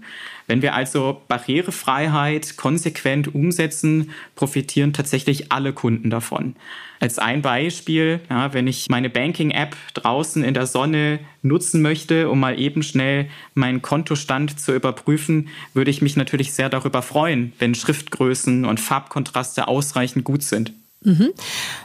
Wenn 0.47 0.61
wir 0.61 0.75
also 0.75 1.21
Barrierefreiheit 1.27 2.57
konsequent 2.57 3.33
umsetzen, 3.33 4.11
profitieren 4.35 4.93
tatsächlich 4.93 5.51
alle 5.51 5.73
Kunden 5.73 6.11
davon. 6.11 6.55
Als 6.99 7.19
ein 7.19 7.41
Beispiel, 7.41 8.21
ja, 8.29 8.53
wenn 8.53 8.67
ich 8.67 8.87
meine 8.89 9.09
Banking-App 9.09 9.75
draußen 9.95 10.43
in 10.43 10.53
der 10.53 10.67
Sonne 10.67 11.19
nutzen 11.41 11.81
möchte, 11.81 12.29
um 12.29 12.39
mal 12.39 12.59
eben 12.59 12.83
schnell 12.83 13.29
meinen 13.55 13.81
Kontostand 13.81 14.59
zu 14.59 14.73
überprüfen, 14.73 15.49
würde 15.73 15.91
ich 15.91 16.01
mich 16.01 16.15
natürlich 16.15 16.53
sehr 16.53 16.69
darüber 16.69 17.01
freuen, 17.01 17.53
wenn 17.59 17.75
Schriftgrößen 17.75 18.65
und 18.65 18.79
Farbkontraste 18.79 19.67
ausreichend 19.67 20.23
gut 20.23 20.43
sind. 20.43 20.73
Mhm. 21.05 21.33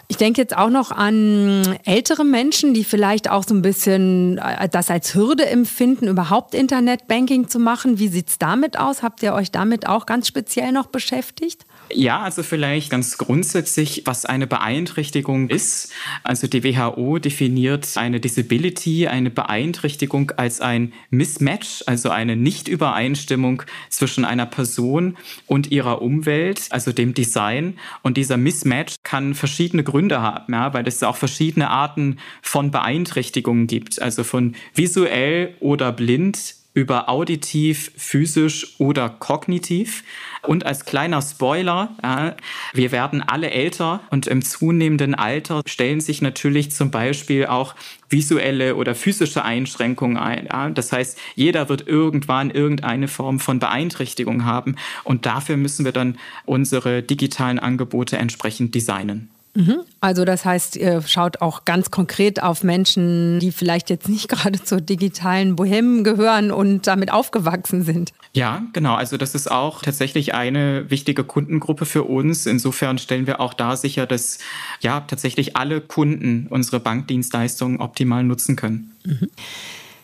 Ich 0.09 0.17
denke 0.17 0.41
jetzt 0.41 0.57
auch 0.57 0.71
noch 0.71 0.91
an 0.91 1.79
ältere 1.85 2.25
Menschen, 2.25 2.75
die 2.75 2.85
vielleicht 2.85 3.31
auch 3.31 3.45
so 3.47 3.55
ein 3.55 3.63
bisschen 3.63 4.39
äh, 4.39 4.69
das 4.69 4.91
als 4.91 5.15
Hürde 5.15 5.47
empfinden, 5.47 6.09
überhaupt 6.09 6.55
Internetbanking 6.55 7.49
zu 7.49 7.59
machen. 7.59 7.99
Wie 7.99 8.09
sieht 8.09 8.31
es 8.31 8.39
damit 8.39 8.79
aus? 8.79 9.03
Habt 9.03 9.23
ihr 9.23 9.35
euch 9.35 9.51
damit 9.53 9.87
auch 9.87 10.07
ganz 10.07 10.27
speziell 10.27 10.73
noch 10.73 10.87
beschäftigt? 10.87 11.67
Ja, 11.93 12.21
also 12.21 12.43
vielleicht 12.43 12.91
ganz 12.91 13.19
grundsätzlich, 13.19 14.03
was 14.05 14.25
eine 14.25 14.47
Beeinträchtigung 14.47 15.49
ist. 15.49 15.93
Also 16.23 16.47
die 16.47 16.63
WHO 16.63 17.19
definiert 17.19 17.97
eine 17.97 18.21
Disability, 18.21 19.09
eine 19.09 19.31
Beeinträchtigung 19.31 20.31
als 20.37 20.61
ein 20.61 20.93
Mismatch, 21.11 21.83
also 21.87 22.11
eine 22.11 22.37
Nichtübereinstimmung 22.37 23.63
zwischen 23.89 24.25
einer 24.25 24.47
Person 24.47 25.17
und 25.47 25.73
ihrer 25.73 26.01
Umwelt, 26.01 26.69
also 26.71 26.93
dem 26.93 27.15
Design. 27.15 27.79
Und 28.03 28.17
dieser 28.17 28.37
Mismatch 28.37 28.97
kann 29.03 29.35
verschiedene 29.35 29.83
Gründe 29.83 30.21
haben, 30.21 30.53
ja, 30.53 30.73
weil 30.73 30.87
es 30.87 31.03
auch 31.03 31.17
verschiedene 31.17 31.71
Arten 31.71 32.19
von 32.43 32.71
Beeinträchtigungen 32.71 33.67
gibt, 33.67 34.01
also 34.01 34.23
von 34.23 34.55
visuell 34.75 35.57
oder 35.61 35.91
blind 35.93 36.60
über 36.81 37.11
auditiv, 37.11 37.93
physisch 37.95 38.75
oder 38.79 39.11
kognitiv. 39.11 40.03
Und 40.43 40.65
als 40.65 40.87
kleiner 40.87 41.21
Spoiler, 41.21 41.95
ja, 42.03 42.35
wir 42.73 42.91
werden 42.91 43.23
alle 43.23 43.51
älter 43.51 44.01
und 44.11 44.27
im 44.27 44.43
zunehmenden 44.43 45.15
Alter 45.15 45.61
stellen 45.67 46.01
sich 46.01 46.23
natürlich 46.23 46.73
zum 46.73 46.91
Beispiel 46.91 47.45
auch 47.47 47.75
visuelle 48.09 48.77
oder 48.77 48.95
physische 48.95 49.45
Einschränkungen 49.45 50.17
ein. 50.17 50.47
Ja. 50.51 50.71
Das 50.71 50.91
heißt, 50.91 51.19
jeder 51.35 51.69
wird 51.69 51.87
irgendwann 51.87 52.51
irgendeine 52.51 53.09
Form 53.09 53.41
von 53.41 53.59
Beeinträchtigung 53.59 54.47
haben 54.47 54.77
und 55.05 55.27
dafür 55.27 55.59
müssen 55.59 55.85
wir 55.85 55.93
dann 55.93 56.19
unsere 56.47 57.03
digitalen 57.03 57.59
Angebote 57.59 58.17
entsprechend 58.17 58.75
designen. 58.75 59.29
Mhm. 59.55 59.81
Also 60.01 60.25
das 60.25 60.45
heißt, 60.45 60.77
ihr 60.77 61.03
schaut 61.03 61.41
auch 61.41 61.65
ganz 61.65 61.91
konkret 61.91 62.43
auf 62.43 62.63
Menschen, 62.63 63.41
die 63.41 63.53
vielleicht 63.53 63.91
jetzt 63.91 64.09
nicht 64.09 64.29
gerade 64.29 64.63
zur 64.63 64.81
digitalen 64.81 65.57
Bohème 65.57 66.03
gehören 66.03 66.51
und 66.53 66.87
damit 66.87 67.13
aufgewachsen 67.13 67.83
sind. 67.83 68.13
Ja, 68.33 68.63
genau. 68.73 68.95
Also 68.95 69.17
das 69.17 69.35
ist 69.35 69.51
auch 69.51 69.83
tatsächlich 69.83 70.35
eine 70.35 70.89
wichtige 70.91 71.25
Kundengruppe 71.25 71.85
für 71.85 72.05
uns. 72.05 72.47
Insofern 72.47 72.99
stellen 72.99 73.27
wir 73.27 73.41
auch 73.41 73.55
da 73.55 73.77
sicher, 73.77 74.07
dass 74.07 74.39
ja 74.81 75.01
tatsächlich 75.01 75.57
alle 75.57 75.81
Kunden 75.81 76.47
unsere 76.49 76.79
Bankdienstleistungen 76.79 77.81
optimal 77.81 78.23
nutzen 78.23 78.55
können. 78.55 78.93
Mhm. 79.05 79.31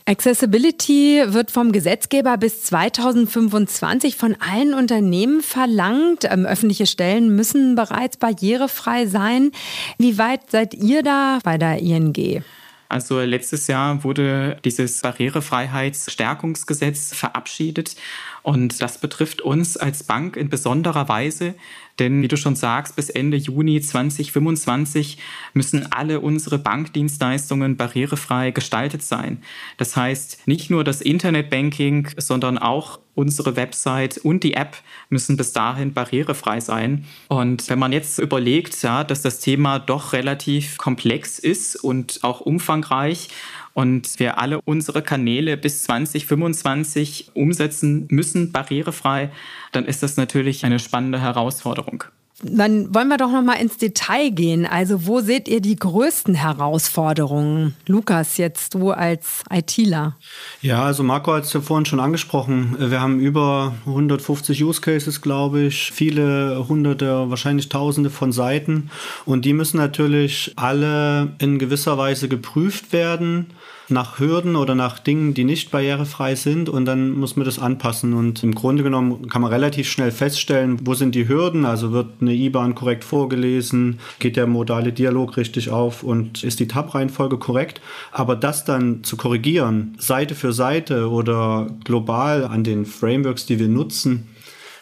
Accessibility 0.09 1.21
wird 1.27 1.51
vom 1.51 1.73
Gesetzgeber 1.73 2.37
bis 2.37 2.63
2025 2.63 4.15
von 4.15 4.37
allen 4.39 4.73
Unternehmen 4.73 5.43
verlangt. 5.43 6.29
Ähm, 6.31 6.47
öffentliche 6.47 6.87
Stellen 6.87 7.35
müssen 7.35 7.75
bereits 7.75 8.17
barrierefrei 8.17 9.07
sein. 9.07 9.51
Wie 9.99 10.17
weit 10.17 10.53
seid 10.53 10.75
ihr 10.75 11.03
da 11.03 11.41
bei 11.43 11.59
der 11.59 11.81
ING? 11.81 12.45
Also 12.89 13.21
letztes 13.21 13.67
Jahr 13.67 14.05
wurde 14.05 14.59
dieses 14.65 15.01
Barrierefreiheitsstärkungsgesetz 15.01 17.13
verabschiedet 17.13 17.97
und 18.45 18.81
das 18.81 18.99
betrifft 18.99 19.43
uns 19.43 19.77
als 19.77 20.05
Bank 20.05 20.37
in 20.37 20.49
besonderer 20.49 21.09
Weise, 21.09 21.57
denn 21.99 22.23
wie 22.23 22.29
du 22.29 22.37
schon 22.37 22.57
sagst, 22.57 22.97
bis 22.97 23.11
Ende 23.11 23.37
Juni 23.37 23.81
2025 23.81 25.19
müssen 25.55 25.91
alle 25.93 26.21
unsere 26.21 26.59
Bankdienstleistungen 26.59 27.77
barrierefrei 27.77 28.51
gestaltet 28.51 29.03
sein. 29.03 29.43
Das 29.79 29.97
heißt, 29.97 30.47
nicht 30.47 30.71
nur 30.71 30.85
das 30.85 31.01
Internetbanking, 31.01 32.09
sondern 32.17 32.59
auch 32.59 33.01
unsere 33.15 33.57
Website 33.57 34.19
und 34.19 34.45
die 34.45 34.55
App 34.55 34.77
müssen 35.09 35.39
bis 35.39 35.53
dahin 35.53 35.95
barrierefrei 35.95 36.61
sein. 36.61 37.07
Und 37.29 37.69
wenn 37.71 37.79
man 37.79 37.93
jetzt 37.93 38.19
überlegt, 38.19 38.81
ja, 38.83 39.05
dass 39.05 39.23
das 39.23 39.41
Thema 39.41 39.79
doch 39.79 40.13
relativ 40.13 40.77
komplex 40.77 41.39
ist 41.39 41.77
und 41.77 42.21
auch 42.23 42.41
umfangreich 42.41 43.29
und 43.77 44.19
wir 44.19 44.39
alle 44.39 44.63
unsere 44.63 45.03
Kanäle 45.03 45.59
bis 45.59 45.83
2025 45.83 47.33
umsetzen 47.35 48.07
müssen, 48.09 48.51
barrierefrei, 48.51 49.31
dann 49.73 49.85
ist 49.85 50.03
das 50.03 50.17
natürlich 50.17 50.65
eine 50.65 50.79
spannende 50.79 51.21
Herausforderung. 51.21 52.05
Dann 52.43 52.95
wollen 52.95 53.09
wir 53.09 53.17
doch 53.17 53.33
noch 53.33 53.43
mal 53.43 53.55
ins 53.55 53.79
Detail 53.79 54.31
gehen. 54.31 54.67
Also 54.67 55.07
wo 55.07 55.21
seht 55.21 55.49
ihr 55.49 55.61
die 55.61 55.77
größten 55.77 56.35
Herausforderungen? 56.35 57.75
Lukas, 57.87 58.37
jetzt 58.37 58.75
du 58.75 58.91
als 58.91 59.43
ITler. 59.51 60.17
Ja, 60.61 60.83
also 60.83 61.03
Marco 61.03 61.33
hat 61.33 61.45
es 61.45 61.53
ja 61.55 61.63
vorhin 61.63 61.87
schon 61.87 62.01
angesprochen. 62.01 62.77
Wir 62.79 63.01
haben 63.01 63.21
über 63.21 63.75
150 63.87 64.63
Use 64.63 64.83
Cases, 64.83 65.23
glaube 65.23 65.63
ich, 65.63 65.93
viele 65.93 66.67
hunderte, 66.69 67.31
wahrscheinlich 67.31 67.71
tausende 67.71 68.11
von 68.11 68.33
Seiten. 68.33 68.91
Und 69.25 69.47
die 69.47 69.55
müssen 69.55 69.79
natürlich 69.79 70.53
alle 70.57 71.35
in 71.39 71.59
gewisser 71.59 71.97
Weise 71.97 72.29
geprüft 72.29 72.93
werden 72.93 73.47
nach 73.89 74.19
Hürden 74.19 74.57
oder 74.57 74.75
nach 74.75 74.99
Dingen, 74.99 75.35
die 75.35 75.45
nicht 75.45 75.71
barrierefrei 75.71 76.35
sind 76.35 76.69
und 76.69 76.85
dann 76.87 77.11
muss 77.11 77.37
man 77.37 77.45
das 77.45 77.59
anpassen. 77.59 78.15
Und 78.15 78.43
im 78.43 78.55
Grunde 78.55 78.83
genommen 78.83 79.29
kann 79.29 79.43
man 79.43 79.53
relativ 79.53 79.89
schnell 79.89 80.11
feststellen, 80.11 80.81
wo 80.85 80.95
sind 80.95 81.15
die 81.15 81.29
Hürden, 81.29 81.65
also 81.65 81.93
wird 81.93 82.21
eine 82.21 82.35
IBAN 82.35 82.75
korrekt 82.75 83.05
vorgelesen, 83.05 84.01
geht 84.19 84.37
der 84.37 84.47
modale 84.47 84.93
Dialog 84.93 85.37
richtig 85.37 85.71
auf? 85.71 86.03
Und 86.03 86.43
ist 86.43 86.61
die 86.61 86.69
Tab-Reihenfolge 86.69 87.39
korrekt, 87.39 87.81
aber 88.13 88.37
das 88.37 88.65
dann 88.65 89.05
zu 89.05 89.17
korrigieren, 89.17 89.97
Seite 89.99 90.35
für 90.35 90.53
Seite 90.53 91.11
oder 91.11 91.69
global 91.85 92.45
an 92.45 92.65
den 92.65 92.87
Frameworks, 92.87 93.47
die 93.47 93.59
wir 93.59 93.69
nutzen, 93.69 94.29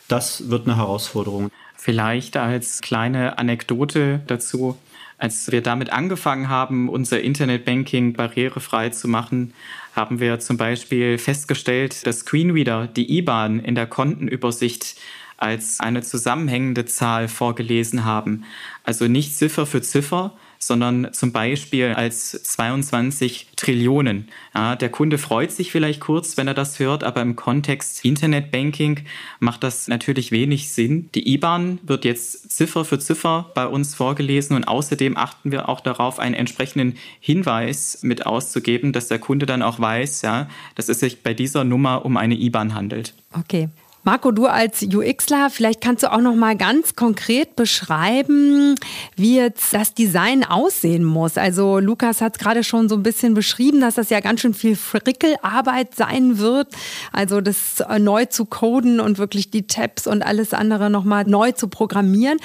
das 0.09 0.51
wird 0.51 0.67
eine 0.67 0.77
Herausforderung. 0.77 1.51
Vielleicht 1.77 2.37
als 2.37 2.81
kleine 2.81 3.39
Anekdote 3.39 4.23
dazu. 4.27 4.77
Als 5.19 5.51
wir 5.53 5.63
damit 5.63 5.91
angefangen 5.91 6.49
haben, 6.49 6.89
unser 6.89 7.21
Internetbanking 7.21 8.15
barrierefrei 8.15 8.91
zu 8.91 9.09
machen, 9.09 9.55
haben 9.95 10.19
wir 10.19 10.41
zum 10.41 10.57
Beispiel 10.57 11.19
festgestellt, 11.19 12.07
dass 12.07 12.21
Screenreader 12.21 12.89
die 12.89 13.19
IBAN 13.19 13.61
in 13.61 13.75
der 13.75 13.87
Kontenübersicht 13.87 14.97
als 15.37 15.81
eine 15.81 16.03
zusammenhängende 16.03 16.85
Zahl 16.85 17.29
vorgelesen 17.29 18.05
haben. 18.05 18.45
Also 18.83 19.07
nicht 19.07 19.37
Ziffer 19.37 19.67
für 19.67 19.83
Ziffer, 19.83 20.33
sondern 20.67 21.13
zum 21.13 21.33
Beispiel 21.33 21.95
als 21.95 22.31
22 22.43 23.49
Trillionen. 23.57 24.29
Ja, 24.55 24.77
der 24.77 24.89
Kunde 24.89 25.19
freut 25.19 25.53
sich 25.53 25.71
vielleicht 25.71 26.01
kurz, 26.01 26.37
wenn 26.37 26.49
er 26.49 26.55
das 26.55 26.79
hört, 26.79 27.05
aber 27.05 27.23
im 27.23 27.37
Kontext 27.37 28.05
Internetbanking 28.05 29.01
macht 29.41 29.63
das 29.63 29.89
natürlich 29.89 30.33
wenig 30.33 30.71
Sinn. 30.71 31.11
Die 31.15 31.33
IBAN 31.35 31.79
wird 31.83 32.05
jetzt 32.05 32.51
Ziffer 32.51 32.85
für 32.85 32.99
Ziffer 32.99 33.51
bei 33.55 33.67
uns 33.67 33.95
vorgelesen 33.95 34.57
und 34.57 34.65
außerdem 34.65 35.17
achten 35.17 35.53
wir 35.53 35.69
auch 35.69 35.81
darauf, 35.81 36.19
einen 36.19 36.35
entsprechenden 36.35 36.97
Hinweis 37.21 37.99
mit 38.03 38.27
auszugeben, 38.27 38.93
dass 38.93 39.09
der 39.09 39.19
Kunde 39.19 39.47
dann 39.47 39.63
auch 39.63 39.79
weiß, 39.79 40.23
ja, 40.23 40.49
dass 40.75 40.89
es 40.89 41.01
sich 41.01 41.23
bei 41.23 41.35
dieser 41.35 41.65
Nummer 41.65 42.05
um 42.05 42.17
eine 42.17 42.35
IBAN 42.35 42.75
handelt. 42.75 43.15
Okay. 43.33 43.69
Marco, 44.07 44.33
du 44.33 44.45
als 44.45 44.83
UXler, 44.83 45.49
vielleicht 45.49 45.81
kannst 45.81 46.03
du 46.03 46.13
auch 46.13 46.21
noch 46.21 46.35
mal 46.35 46.59
ganz 46.59 46.95
konkret 46.95 47.57
beschreiben, 47.57 48.75
wie 49.17 49.37
jetzt 49.37 49.73
das 49.73 49.95
Design 49.95 50.45
aussehen 50.45 51.05
muss. 51.05 51.39
Also 51.39 51.79
Lukas 51.79 52.21
hat 52.21 52.35
es 52.35 52.39
gerade 52.39 52.65
schon 52.65 52.91
so 52.91 52.97
ein 52.97 53.03
bisschen 53.03 53.33
beschrieben, 53.33 53.81
dass 53.81 53.95
das 53.95 54.11
ja 54.11 54.21
ganz 54.21 54.43
schön 54.43 54.53
viel 54.53 54.77
Frickelarbeit 54.77 55.95
sein 55.95 56.37
wird. 56.37 56.69
Also 57.13 57.41
das 57.41 57.83
neu 57.99 58.27
zu 58.27 58.45
coden 58.45 59.01
und 59.01 59.17
wirklich 59.17 59.51
die 59.51 59.67
Tabs 59.67 60.07
und 60.07 60.23
alles 60.23 60.53
andere 60.53 60.91
noch 60.91 61.05
mal 61.05 61.25
neu 61.25 61.53
zu 61.53 61.69
programmieren. 61.69 62.37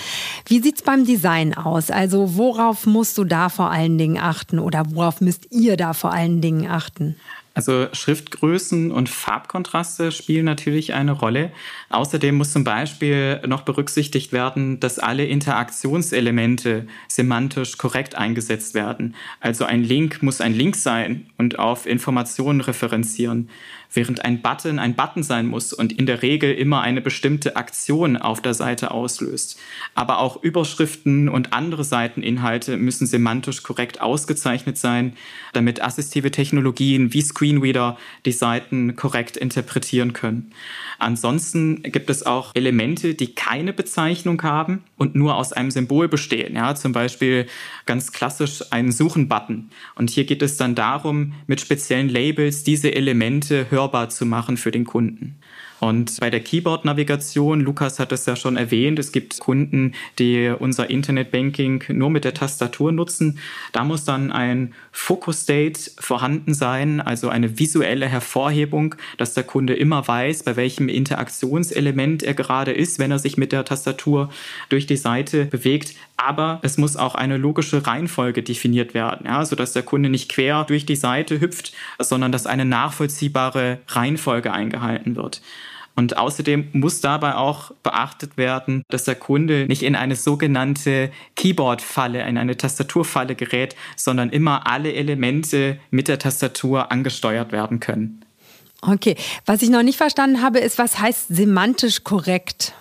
Wie 0.46 0.62
sieht's 0.62 0.82
beim 0.82 1.04
Design 1.04 1.54
aus? 1.54 1.92
Also 1.92 2.38
worauf 2.38 2.86
musst 2.86 3.18
du 3.18 3.26
da 3.26 3.50
vor 3.50 3.70
allen 3.70 3.98
Dingen 3.98 4.18
achten 4.18 4.60
oder 4.60 4.86
worauf 4.92 5.20
müsst 5.20 5.52
ihr 5.52 5.76
da 5.76 5.92
vor 5.92 6.14
allen 6.14 6.40
Dingen 6.40 6.70
achten? 6.70 7.18
Also 7.54 7.88
Schriftgrößen 7.92 8.92
und 8.92 9.10
Farbkontraste 9.10 10.12
spielen 10.12 10.46
natürlich 10.46 10.94
eine 10.94 11.12
Rolle. 11.12 11.52
Außerdem 11.90 12.36
muss 12.36 12.54
zum 12.54 12.64
Beispiel 12.64 13.42
noch 13.48 13.62
berücksichtigt 13.62 14.32
werden, 14.32 14.80
dass 14.80 15.00
alle 15.00 15.26
Interaktionselemente 15.26 16.88
semantisch 17.08 17.78
korrekt 17.78 18.16
eingesetzt 18.16 18.74
werden. 18.76 19.16
Also 19.40 19.66
ein 19.66 19.84
Link 19.84 20.22
muss 20.22 20.42
ein 20.42 20.54
Link 20.54 20.76
sein 20.76 21.28
und 21.38 21.58
auf 21.58 21.86
Informationen 21.86 22.62
referenzieren 22.62 23.50
während 23.94 24.24
ein 24.24 24.42
Button 24.42 24.80
ein 24.80 24.96
Button 24.96 25.24
sein 25.24 25.48
muss 25.48 25.74
und 25.74 25.94
in 25.94 26.06
der 26.06 26.22
Regel 26.22 26.54
immer 26.54 26.82
eine 26.82 27.02
bestimmte 27.02 27.56
Aktion 27.56 28.18
auf 28.18 28.42
der 28.42 28.54
Seite 28.54 28.92
auslöst. 28.92 29.60
Aber 29.96 30.20
auch 30.20 30.44
Überschriften 30.44 31.30
und 31.30 31.54
andere 31.54 31.84
Seiteninhalte 31.84 32.78
müssen 32.78 33.08
semantisch 33.08 33.64
korrekt 33.64 34.02
ausgezeichnet 34.02 34.78
sein, 34.78 35.14
damit 35.54 35.82
assistive 35.82 36.32
Technologien 36.32 37.14
wie 37.14 37.22
Screenreader 37.22 37.98
die 38.26 38.32
Seiten 38.32 38.96
korrekt 38.96 39.38
interpretieren 39.38 40.14
können. 40.14 40.52
Ansonsten 41.00 41.79
gibt 41.84 42.10
es 42.10 42.26
auch 42.26 42.56
Elemente, 42.56 43.16
die 43.16 43.36
keine 43.36 43.74
Bezeichnung 43.74 44.42
haben 44.44 44.84
und 44.98 45.16
nur 45.16 45.36
aus 45.36 45.54
einem 45.54 45.72
Symbol 45.72 46.08
bestehen. 46.08 46.56
Ja, 46.56 46.76
zum 46.76 46.92
Beispiel 46.92 47.48
ganz 47.86 48.12
klassisch 48.12 48.64
einen 48.72 48.92
Suchen-Button. 48.92 49.70
Und 49.96 50.10
hier 50.10 50.26
geht 50.26 50.42
es 50.42 50.58
dann 50.58 50.76
darum, 50.76 51.34
mit 51.48 51.62
speziellen 51.62 52.10
Labels 52.10 52.64
diese 52.64 52.94
Elemente 52.94 53.68
hörbar 53.70 54.10
zu 54.10 54.26
machen 54.26 54.58
für 54.58 54.72
den 54.72 54.86
Kunden. 54.86 55.36
Und 55.80 56.20
bei 56.20 56.30
der 56.30 56.42
Keyboard-Navigation, 56.42 57.62
Lukas 57.62 58.00
hat 58.00 58.12
es 58.12 58.26
ja 58.26 58.36
schon 58.36 58.58
erwähnt, 58.58 59.00
es 59.00 59.12
gibt 59.12 59.40
Kunden, 59.40 59.94
die 60.18 60.54
unser 60.58 60.90
Internetbanking 60.90 61.84
nur 61.90 62.10
mit 62.10 62.26
der 62.26 62.34
Tastatur 62.34 62.92
nutzen. 62.92 63.40
Da 63.72 63.84
muss 63.84 64.04
dann 64.04 64.32
ein 64.32 64.74
Focus 64.92 65.42
State 65.44 65.80
vorhanden 65.98 66.54
sein, 66.54 67.00
also 67.00 67.30
eine 67.30 67.60
visuelle 67.60 68.08
Hervorhebung, 68.08 68.96
dass 69.18 69.34
der 69.34 69.44
Kunde 69.44 69.74
immer 69.74 70.08
weiß, 70.08 70.44
bei 70.44 70.56
welchem 70.56 70.90
Interaktionselement 70.90 72.24
er 72.24 72.34
gerade 72.34 72.72
ist, 72.72 73.00
wenn 73.00 73.12
er 73.12 73.20
sich 73.20 73.38
mit 73.38 73.52
der 73.52 73.66
Tastatur 73.66 74.30
durch 74.68 74.86
die 74.86 74.98
Seite 74.98 75.46
bewegt. 75.46 75.96
Aber 76.18 76.60
es 76.64 76.78
muss 76.78 76.98
auch 76.98 77.16
eine 77.16 77.38
logische 77.38 77.88
Reihenfolge 77.88 78.44
definiert 78.44 78.94
werden, 78.94 79.26
ja, 79.26 79.46
sodass 79.46 79.72
der 79.72 79.84
Kunde 79.84 80.10
nicht 80.10 80.30
quer 80.30 80.66
durch 80.66 80.86
die 80.86 80.98
Seite 80.98 81.40
hüpft, 81.40 81.72
sondern 81.98 82.34
dass 82.34 82.46
eine 82.46 82.66
nachvollziehbare 82.66 83.80
Reihenfolge 83.88 84.52
eingehalten 84.52 85.16
wird. 85.16 85.42
Und 86.00 86.16
außerdem 86.16 86.70
muss 86.72 87.02
dabei 87.02 87.36
auch 87.36 87.72
beachtet 87.84 88.38
werden, 88.38 88.84
dass 88.88 89.04
der 89.04 89.16
Kunde 89.16 89.66
nicht 89.68 89.84
in 89.84 89.98
eine 89.98 90.16
sogenannte 90.16 91.12
Keyboard-Falle, 91.36 92.26
in 92.26 92.38
eine 92.38 92.56
Tastaturfalle 92.56 93.36
gerät, 93.36 93.76
sondern 93.98 94.30
immer 94.30 94.66
alle 94.66 94.94
Elemente 94.94 95.78
mit 95.92 96.08
der 96.08 96.18
Tastatur 96.18 96.90
angesteuert 96.90 97.52
werden 97.52 97.82
können. 97.82 98.24
Okay, 98.82 99.18
was 99.46 99.62
ich 99.62 99.70
noch 99.70 99.84
nicht 99.84 99.98
verstanden 99.98 100.42
habe, 100.42 100.60
ist, 100.60 100.78
was 100.78 101.02
heißt 101.02 101.28
semantisch 101.28 102.06
korrekt? 102.06 102.74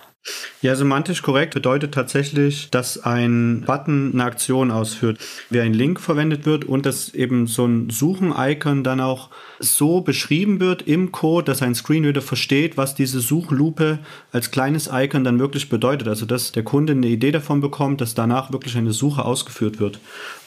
Ja, 0.61 0.75
semantisch 0.75 1.21
korrekt 1.21 1.53
bedeutet 1.53 1.93
tatsächlich, 1.93 2.69
dass 2.69 3.01
ein 3.01 3.63
Button 3.65 4.11
eine 4.13 4.25
Aktion 4.25 4.71
ausführt, 4.71 5.17
wie 5.49 5.61
ein 5.61 5.73
Link 5.73 6.01
verwendet 6.01 6.45
wird 6.45 6.65
und 6.65 6.85
dass 6.85 7.13
eben 7.13 7.47
so 7.47 7.65
ein 7.65 7.89
Suchen-Icon 7.89 8.83
dann 8.83 8.99
auch 8.99 9.29
so 9.59 10.01
beschrieben 10.01 10.59
wird 10.59 10.81
im 10.81 11.13
Code, 11.13 11.45
dass 11.45 11.61
ein 11.61 11.75
Screenreader 11.75 12.21
versteht, 12.21 12.75
was 12.75 12.93
diese 12.93 13.21
Suchlupe 13.21 13.99
als 14.33 14.51
kleines 14.51 14.89
Icon 14.91 15.23
dann 15.23 15.39
wirklich 15.39 15.69
bedeutet. 15.69 16.09
Also 16.09 16.25
dass 16.25 16.51
der 16.51 16.63
Kunde 16.63 16.91
eine 16.91 17.07
Idee 17.07 17.31
davon 17.31 17.61
bekommt, 17.61 18.01
dass 18.01 18.13
danach 18.13 18.51
wirklich 18.51 18.75
eine 18.75 18.91
Suche 18.91 19.23
ausgeführt 19.23 19.79
wird. 19.79 19.99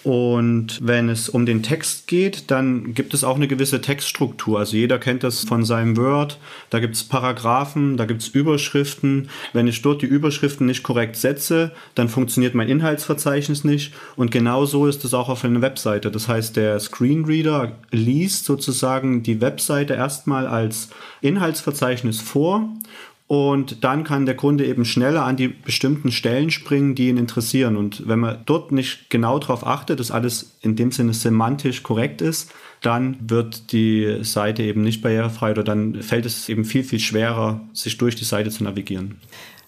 Und 0.05 0.81
wenn 0.83 1.09
es 1.09 1.29
um 1.29 1.47
den 1.47 1.63
Text 1.63 2.09
geht, 2.09 2.51
dann 2.51 2.93
gibt 2.93 3.15
es 3.15 3.23
auch 3.23 3.37
eine 3.37 3.47
gewisse 3.47 3.81
Textstruktur. 3.81 4.59
Also 4.59 4.77
jeder 4.77 4.99
kennt 4.99 5.23
das 5.23 5.45
von 5.45 5.65
seinem 5.65 5.97
Word. 5.97 6.39
Da 6.71 6.81
gibt 6.81 6.97
es 6.97 7.05
Paragraphen, 7.05 7.97
da 7.97 8.05
gibt 8.05 8.23
es 8.23 8.29
Überschriften. 8.29 9.29
Wenn 9.53 9.69
ich 9.69 9.81
dort 9.83 10.03
die 10.03 10.07
Überschriften 10.07 10.67
nicht 10.67 10.83
korrekt 10.83 11.17
setze, 11.17 11.73
dann 11.95 12.09
funktioniert 12.09 12.55
mein 12.55 12.69
Inhaltsverzeichnis 12.69 13.63
nicht. 13.63 13.95
Und 14.17 14.33
genauso 14.33 14.87
ist 14.87 15.05
es 15.05 15.15
auch 15.15 15.29
auf 15.29 15.45
einer 15.45 15.63
Webseite. 15.63 16.11
Das 16.11 16.27
heißt, 16.27 16.57
der 16.57 16.81
Screenreader 16.81 17.79
liest 17.93 18.45
sozusagen 18.45 19.23
die 19.23 19.41
Webseite 19.41 19.95
erstmal 19.95 20.49
als 20.49 20.89
Inhaltsverzeichnis 21.21 22.21
vor 22.21 22.69
und 23.33 23.83
dann 23.83 24.05
kann 24.05 24.27
der 24.27 24.37
Kunde 24.37 24.67
eben 24.67 24.85
schneller 24.85 25.25
an 25.25 25.39
die 25.39 25.49
bestimmten 25.49 26.13
Stellen 26.13 26.51
springen, 26.51 26.95
die 26.95 27.09
ihn 27.09 27.17
interessieren. 27.17 27.79
Und 27.79 28.07
wenn 28.07 28.19
man 28.19 28.43
dort 28.45 28.73
nicht 28.73 29.09
genau 29.09 29.39
darauf 29.39 29.67
achtet, 29.67 30.01
dass 30.01 30.11
alles 30.11 30.59
in 30.61 30.77
dem 30.77 30.93
Sinne 30.93 31.15
semantisch 31.15 31.83
korrekt 31.83 32.21
ist, 32.21 32.53
dann 32.83 33.17
wird 33.21 33.73
die 33.73 34.19
Seite 34.21 34.63
eben 34.63 34.83
nicht 34.83 35.01
barrierefrei 35.01 35.53
oder 35.53 35.65
dann 35.65 36.03
fällt 36.03 36.27
es 36.27 36.51
eben 36.51 36.67
viel, 36.67 36.85
viel 36.85 37.01
schwerer, 37.01 37.63
sich 37.73 37.97
durch 37.97 38.17
die 38.17 38.25
Seite 38.25 38.51
zu 38.51 38.65
navigieren. 38.65 39.17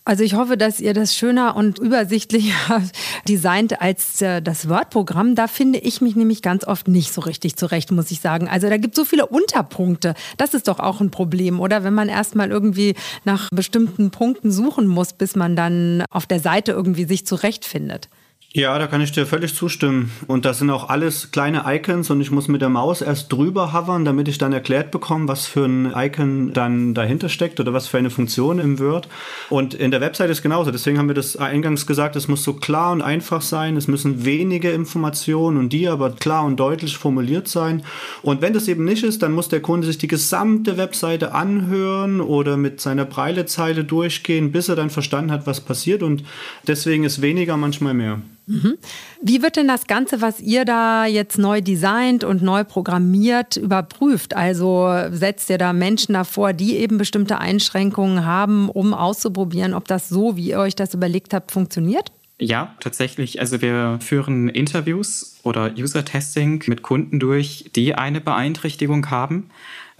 Also 0.06 0.22
ich 0.22 0.34
hoffe, 0.34 0.58
dass 0.58 0.80
ihr 0.80 0.92
das 0.92 1.16
schöner 1.16 1.56
und 1.56 1.78
übersichtlicher 1.78 2.82
designt 3.28 3.80
als 3.80 4.20
äh, 4.20 4.42
das 4.42 4.68
Word-Programm. 4.68 5.34
Da 5.34 5.48
finde 5.48 5.78
ich 5.78 6.02
mich 6.02 6.14
nämlich 6.14 6.42
ganz 6.42 6.66
oft 6.66 6.88
nicht 6.88 7.14
so 7.14 7.22
richtig 7.22 7.56
zurecht, 7.56 7.90
muss 7.90 8.10
ich 8.10 8.20
sagen. 8.20 8.46
Also 8.46 8.68
da 8.68 8.76
gibt 8.76 8.94
es 8.94 8.96
so 8.96 9.06
viele 9.06 9.24
Unterpunkte. 9.24 10.14
Das 10.36 10.52
ist 10.52 10.68
doch 10.68 10.78
auch 10.78 11.00
ein 11.00 11.10
Problem, 11.10 11.58
oder? 11.58 11.84
Wenn 11.84 11.94
man 11.94 12.10
erstmal 12.10 12.50
irgendwie 12.50 12.94
nach 13.24 13.48
bestimmten 13.50 14.10
Punkten 14.10 14.52
suchen 14.52 14.86
muss, 14.86 15.14
bis 15.14 15.36
man 15.36 15.56
dann 15.56 16.04
auf 16.10 16.26
der 16.26 16.40
Seite 16.40 16.72
irgendwie 16.72 17.06
sich 17.06 17.26
zurechtfindet. 17.26 18.10
Ja, 18.56 18.78
da 18.78 18.86
kann 18.86 19.00
ich 19.00 19.10
dir 19.10 19.26
völlig 19.26 19.52
zustimmen. 19.52 20.12
Und 20.28 20.44
das 20.44 20.60
sind 20.60 20.70
auch 20.70 20.88
alles 20.88 21.32
kleine 21.32 21.64
Icons 21.66 22.08
und 22.10 22.20
ich 22.20 22.30
muss 22.30 22.46
mit 22.46 22.62
der 22.62 22.68
Maus 22.68 23.00
erst 23.02 23.32
drüber 23.32 23.72
hovern, 23.72 24.04
damit 24.04 24.28
ich 24.28 24.38
dann 24.38 24.52
erklärt 24.52 24.92
bekomme, 24.92 25.26
was 25.26 25.48
für 25.48 25.64
ein 25.64 25.92
Icon 25.92 26.52
dann 26.52 26.94
dahinter 26.94 27.28
steckt 27.28 27.58
oder 27.58 27.72
was 27.72 27.88
für 27.88 27.98
eine 27.98 28.10
Funktion 28.10 28.60
im 28.60 28.78
Word. 28.78 29.08
Und 29.50 29.74
in 29.74 29.90
der 29.90 30.00
Website 30.00 30.30
ist 30.30 30.42
genauso. 30.42 30.70
Deswegen 30.70 30.98
haben 30.98 31.08
wir 31.08 31.16
das 31.16 31.34
eingangs 31.36 31.84
gesagt, 31.84 32.14
es 32.14 32.28
muss 32.28 32.44
so 32.44 32.52
klar 32.52 32.92
und 32.92 33.02
einfach 33.02 33.42
sein. 33.42 33.76
Es 33.76 33.88
müssen 33.88 34.24
wenige 34.24 34.70
Informationen 34.70 35.56
und 35.56 35.72
die 35.72 35.88
aber 35.88 36.10
klar 36.12 36.44
und 36.44 36.54
deutlich 36.60 36.96
formuliert 36.96 37.48
sein. 37.48 37.82
Und 38.22 38.40
wenn 38.40 38.52
das 38.52 38.68
eben 38.68 38.84
nicht 38.84 39.02
ist, 39.02 39.24
dann 39.24 39.32
muss 39.32 39.48
der 39.48 39.62
Kunde 39.62 39.88
sich 39.88 39.98
die 39.98 40.06
gesamte 40.06 40.76
Webseite 40.76 41.34
anhören 41.34 42.20
oder 42.20 42.56
mit 42.56 42.80
seiner 42.80 43.04
Breilezeile 43.04 43.82
durchgehen, 43.82 44.52
bis 44.52 44.68
er 44.68 44.76
dann 44.76 44.90
verstanden 44.90 45.32
hat, 45.32 45.48
was 45.48 45.60
passiert. 45.60 46.04
Und 46.04 46.22
deswegen 46.68 47.02
ist 47.02 47.20
weniger 47.20 47.56
manchmal 47.56 47.94
mehr. 47.94 48.20
Mhm. 48.46 48.76
Wie 49.22 49.42
wird 49.42 49.56
denn 49.56 49.68
das 49.68 49.86
Ganze, 49.86 50.20
was 50.20 50.40
ihr 50.40 50.64
da 50.64 51.06
jetzt 51.06 51.38
neu 51.38 51.60
designt 51.60 52.24
und 52.24 52.42
neu 52.42 52.64
programmiert, 52.64 53.56
überprüft? 53.56 54.36
Also 54.36 54.92
setzt 55.10 55.48
ihr 55.50 55.58
da 55.58 55.72
Menschen 55.72 56.12
davor, 56.14 56.52
die 56.52 56.76
eben 56.76 56.98
bestimmte 56.98 57.38
Einschränkungen 57.38 58.26
haben, 58.26 58.68
um 58.68 58.92
auszuprobieren, 58.92 59.74
ob 59.74 59.88
das 59.88 60.08
so, 60.08 60.36
wie 60.36 60.50
ihr 60.50 60.58
euch 60.58 60.76
das 60.76 60.94
überlegt 60.94 61.32
habt, 61.32 61.52
funktioniert? 61.52 62.12
Ja, 62.38 62.74
tatsächlich. 62.80 63.40
Also 63.40 63.62
wir 63.62 63.98
führen 64.00 64.48
Interviews 64.48 65.38
oder 65.44 65.72
User-Testing 65.78 66.64
mit 66.66 66.82
Kunden 66.82 67.20
durch, 67.20 67.70
die 67.76 67.94
eine 67.94 68.20
Beeinträchtigung 68.20 69.10
haben 69.10 69.50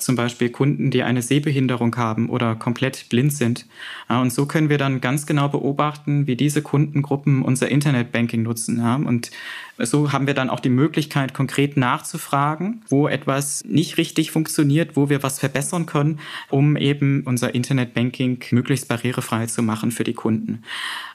zum 0.04 0.16
Beispiel 0.16 0.50
Kunden, 0.50 0.90
die 0.90 1.02
eine 1.02 1.22
Sehbehinderung 1.22 1.96
haben 1.96 2.28
oder 2.28 2.54
komplett 2.54 3.08
blind 3.08 3.32
sind. 3.32 3.66
Und 4.08 4.32
so 4.32 4.46
können 4.46 4.68
wir 4.68 4.78
dann 4.78 5.00
ganz 5.00 5.26
genau 5.26 5.48
beobachten, 5.48 6.26
wie 6.26 6.36
diese 6.36 6.62
Kundengruppen 6.62 7.42
unser 7.42 7.70
Internetbanking 7.70 8.42
nutzen. 8.42 8.80
Und 9.06 9.30
so 9.78 10.12
haben 10.12 10.28
wir 10.28 10.34
dann 10.34 10.50
auch 10.50 10.60
die 10.60 10.68
Möglichkeit, 10.68 11.34
konkret 11.34 11.76
nachzufragen, 11.76 12.82
wo 12.88 13.08
etwas 13.08 13.64
nicht 13.66 13.96
richtig 13.96 14.30
funktioniert, 14.30 14.94
wo 14.94 15.08
wir 15.08 15.24
was 15.24 15.40
verbessern 15.40 15.86
können, 15.86 16.20
um 16.48 16.76
eben 16.76 17.22
unser 17.24 17.54
Internetbanking 17.54 18.38
möglichst 18.52 18.86
barrierefrei 18.86 19.46
zu 19.46 19.62
machen 19.62 19.90
für 19.90 20.04
die 20.04 20.14
Kunden. 20.14 20.62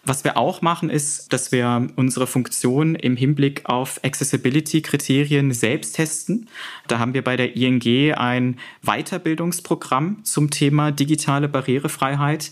Was 0.04 0.23
wir 0.23 0.38
auch 0.38 0.62
machen, 0.62 0.89
ist, 0.89 1.32
dass 1.32 1.52
wir 1.52 1.88
unsere 1.95 2.25
Funktion 2.25 2.95
im 2.95 3.15
Hinblick 3.15 3.62
auf 3.65 3.99
Accessibility-Kriterien 4.04 5.52
selbst 5.52 5.95
testen. 5.95 6.47
Da 6.88 6.99
haben 6.99 7.13
wir 7.13 7.23
bei 7.23 7.38
der 7.38 7.56
ING 7.56 8.13
ein 8.13 8.58
Weiterbildungsprogramm 8.84 10.24
zum 10.24 10.50
Thema 10.50 10.92
digitale 10.92 11.48
Barrierefreiheit. 11.48 12.52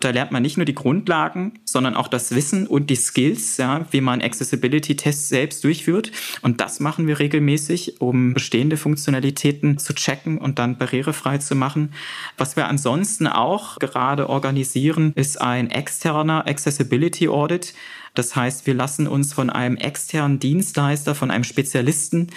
Da 0.00 0.10
lernt 0.10 0.32
man 0.32 0.42
nicht 0.42 0.56
nur 0.56 0.66
die 0.66 0.74
Grundlagen, 0.74 1.60
sondern 1.64 1.94
auch 1.94 2.08
das 2.08 2.34
Wissen 2.34 2.66
und 2.66 2.90
die 2.90 2.96
Skills, 2.96 3.56
ja, 3.56 3.86
wie 3.90 4.00
man 4.00 4.20
Accessibility-Tests 4.22 5.28
selbst 5.28 5.64
durchführt. 5.64 6.12
Und 6.42 6.60
das 6.60 6.80
machen 6.80 7.06
wir 7.06 7.18
regelmäßig, 7.18 8.00
um 8.00 8.34
bestehende 8.34 8.76
Funktionalitäten 8.76 9.78
zu 9.78 9.94
checken 9.94 10.38
und 10.38 10.58
dann 10.58 10.78
barrierefrei 10.78 11.38
zu 11.38 11.54
machen. 11.54 11.92
Was 12.36 12.56
wir 12.56 12.68
ansonsten 12.68 13.26
auch 13.26 13.78
gerade 13.78 14.28
organisieren, 14.28 15.12
ist 15.14 15.40
ein 15.40 15.70
externer 15.70 16.46
Accessibility 16.46 17.28
Audit. 17.28 17.74
Das 18.14 18.36
heißt, 18.36 18.66
wir 18.66 18.74
lassen 18.74 19.06
uns 19.06 19.32
von 19.32 19.50
einem 19.50 19.76
externen 19.76 20.38
Dienstleister, 20.38 21.14
von 21.14 21.30
einem 21.30 21.44
Spezialisten 21.44 22.28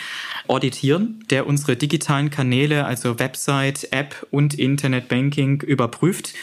auditieren, 0.47 1.23
der 1.29 1.45
unsere 1.45 1.75
digitalen 1.75 2.29
Kanäle, 2.29 2.85
also 2.85 3.19
Website, 3.19 3.91
App 3.91 4.25
und 4.31 4.55
Internetbanking 4.55 5.61
überprüft 5.61 6.33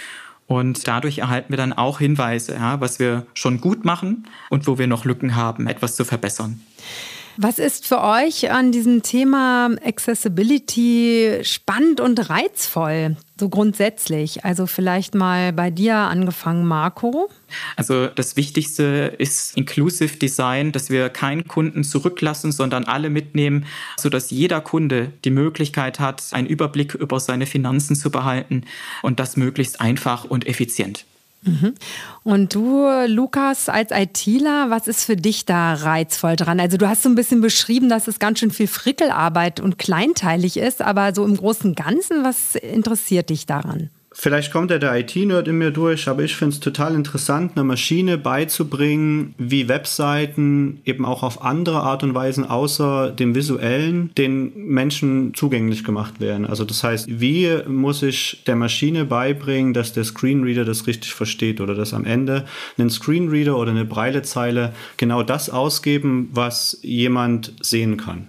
und 0.46 0.86
dadurch 0.86 1.18
erhalten 1.18 1.52
wir 1.52 1.56
dann 1.56 1.72
auch 1.72 1.98
Hinweise, 1.98 2.54
ja, 2.54 2.80
was 2.80 2.98
wir 2.98 3.26
schon 3.34 3.60
gut 3.60 3.84
machen 3.84 4.26
und 4.50 4.66
wo 4.66 4.78
wir 4.78 4.86
noch 4.86 5.04
Lücken 5.04 5.36
haben, 5.36 5.66
etwas 5.66 5.96
zu 5.96 6.04
verbessern. 6.04 6.60
Was 7.36 7.58
ist 7.58 7.86
für 7.86 8.00
euch 8.00 8.52
an 8.52 8.70
diesem 8.70 9.02
Thema 9.02 9.70
Accessibility 9.84 11.40
spannend 11.42 12.00
und 12.00 12.30
reizvoll, 12.30 13.16
so 13.40 13.48
grundsätzlich? 13.48 14.44
Also 14.44 14.66
vielleicht 14.66 15.16
mal 15.16 15.52
bei 15.52 15.70
dir 15.70 15.96
angefangen, 15.96 16.64
Marco. 16.64 17.28
Also 17.74 18.06
das 18.06 18.36
Wichtigste 18.36 19.14
ist 19.18 19.56
Inclusive 19.56 20.16
Design, 20.16 20.70
dass 20.70 20.90
wir 20.90 21.08
keinen 21.08 21.48
Kunden 21.48 21.82
zurücklassen, 21.82 22.52
sondern 22.52 22.84
alle 22.84 23.10
mitnehmen, 23.10 23.66
sodass 23.96 24.30
jeder 24.30 24.60
Kunde 24.60 25.12
die 25.24 25.30
Möglichkeit 25.30 25.98
hat, 25.98 26.22
einen 26.30 26.46
Überblick 26.46 26.94
über 26.94 27.18
seine 27.18 27.46
Finanzen 27.46 27.96
zu 27.96 28.10
behalten 28.10 28.62
und 29.02 29.18
das 29.18 29.36
möglichst 29.36 29.80
einfach 29.80 30.24
und 30.24 30.46
effizient. 30.46 31.04
Mhm. 31.44 31.74
Und 32.22 32.54
du, 32.54 32.86
Lukas, 33.06 33.68
als 33.68 33.90
ITler, 33.90 34.70
was 34.70 34.88
ist 34.88 35.04
für 35.04 35.16
dich 35.16 35.44
da 35.44 35.74
reizvoll 35.74 36.36
dran? 36.36 36.60
Also 36.60 36.76
du 36.76 36.88
hast 36.88 37.02
so 37.02 37.08
ein 37.08 37.14
bisschen 37.14 37.40
beschrieben, 37.40 37.88
dass 37.88 38.08
es 38.08 38.18
ganz 38.18 38.38
schön 38.38 38.50
viel 38.50 38.66
Frickelarbeit 38.66 39.60
und 39.60 39.78
kleinteilig 39.78 40.56
ist, 40.56 40.82
aber 40.82 41.14
so 41.14 41.24
im 41.24 41.36
Großen 41.36 41.74
Ganzen, 41.74 42.24
was 42.24 42.54
interessiert 42.54 43.30
dich 43.30 43.46
daran? 43.46 43.90
Vielleicht 44.16 44.52
kommt 44.52 44.70
ja 44.70 44.78
der 44.78 44.96
IT-Nerd 44.96 45.48
in 45.48 45.58
mir 45.58 45.72
durch, 45.72 46.08
aber 46.08 46.22
ich 46.22 46.36
finde 46.36 46.54
es 46.54 46.60
total 46.60 46.94
interessant, 46.94 47.52
einer 47.56 47.64
Maschine 47.64 48.16
beizubringen, 48.16 49.34
wie 49.38 49.68
Webseiten 49.68 50.80
eben 50.84 51.04
auch 51.04 51.24
auf 51.24 51.42
andere 51.42 51.80
Art 51.80 52.04
und 52.04 52.14
Weisen 52.14 52.44
außer 52.48 53.10
dem 53.10 53.34
visuellen 53.34 54.14
den 54.16 54.52
Menschen 54.56 55.34
zugänglich 55.34 55.82
gemacht 55.82 56.20
werden. 56.20 56.46
Also 56.46 56.64
das 56.64 56.84
heißt, 56.84 57.08
wie 57.08 57.58
muss 57.66 58.02
ich 58.02 58.44
der 58.46 58.54
Maschine 58.54 59.04
beibringen, 59.04 59.74
dass 59.74 59.92
der 59.92 60.04
Screenreader 60.04 60.64
das 60.64 60.86
richtig 60.86 61.12
versteht 61.12 61.60
oder 61.60 61.74
dass 61.74 61.92
am 61.92 62.04
Ende 62.04 62.44
ein 62.78 62.90
Screenreader 62.90 63.58
oder 63.58 63.72
eine 63.72 63.84
Breilezeile 63.84 64.72
genau 64.96 65.24
das 65.24 65.50
ausgeben, 65.50 66.30
was 66.32 66.78
jemand 66.82 67.52
sehen 67.60 67.96
kann. 67.96 68.28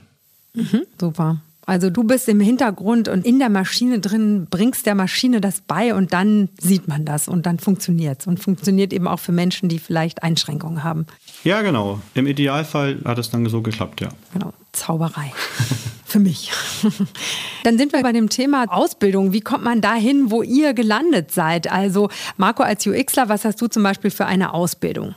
Mhm, 0.56 0.82
super. 1.00 1.42
Also 1.66 1.90
du 1.90 2.04
bist 2.04 2.30
im 2.30 2.40
Hintergrund 2.40 3.08
und 3.08 3.26
in 3.26 3.40
der 3.40 3.50
Maschine 3.50 4.00
drin, 4.00 4.48
bringst 4.50 4.86
der 4.86 4.96
Maschine 4.96 5.42
das 5.42 5.62
bei 5.62 5.96
und 5.96 6.14
dann 6.14 6.50
sieht 6.60 6.88
man 6.88 7.06
das 7.06 7.28
und 7.28 7.46
dann 7.46 7.60
funktioniert 7.60 8.22
es. 8.22 8.28
Und 8.28 8.40
funktioniert 8.40 8.94
eben 8.94 9.08
auch 9.08 9.20
für 9.20 9.32
Menschen, 9.32 9.70
die 9.70 9.80
vielleicht 9.80 10.24
Einschränkungen 10.24 10.84
haben. 10.84 11.08
Ja, 11.44 11.62
genau. 11.62 12.00
Im 12.14 12.28
Idealfall 12.28 13.00
hat 13.04 13.18
es 13.18 13.30
dann 13.32 13.46
so 13.48 13.62
geklappt, 13.62 14.02
ja. 14.02 14.10
Genau, 14.34 14.54
Zauberei. 14.74 15.34
für 16.06 16.20
mich. 16.20 16.52
dann 17.64 17.78
sind 17.78 17.92
wir 17.92 18.02
bei 18.02 18.12
dem 18.12 18.30
Thema 18.30 18.66
Ausbildung. 18.70 19.34
Wie 19.34 19.42
kommt 19.42 19.64
man 19.64 19.82
dahin, 19.82 20.32
wo 20.32 20.44
ihr 20.44 20.74
gelandet 20.74 21.32
seid? 21.32 21.72
Also 21.72 22.10
Marco 22.38 22.64
als 22.64 22.86
UXler, 22.86 23.28
was 23.28 23.44
hast 23.44 23.60
du 23.62 23.68
zum 23.68 23.84
Beispiel 23.84 24.12
für 24.12 24.26
eine 24.26 24.54
Ausbildung? 24.54 25.16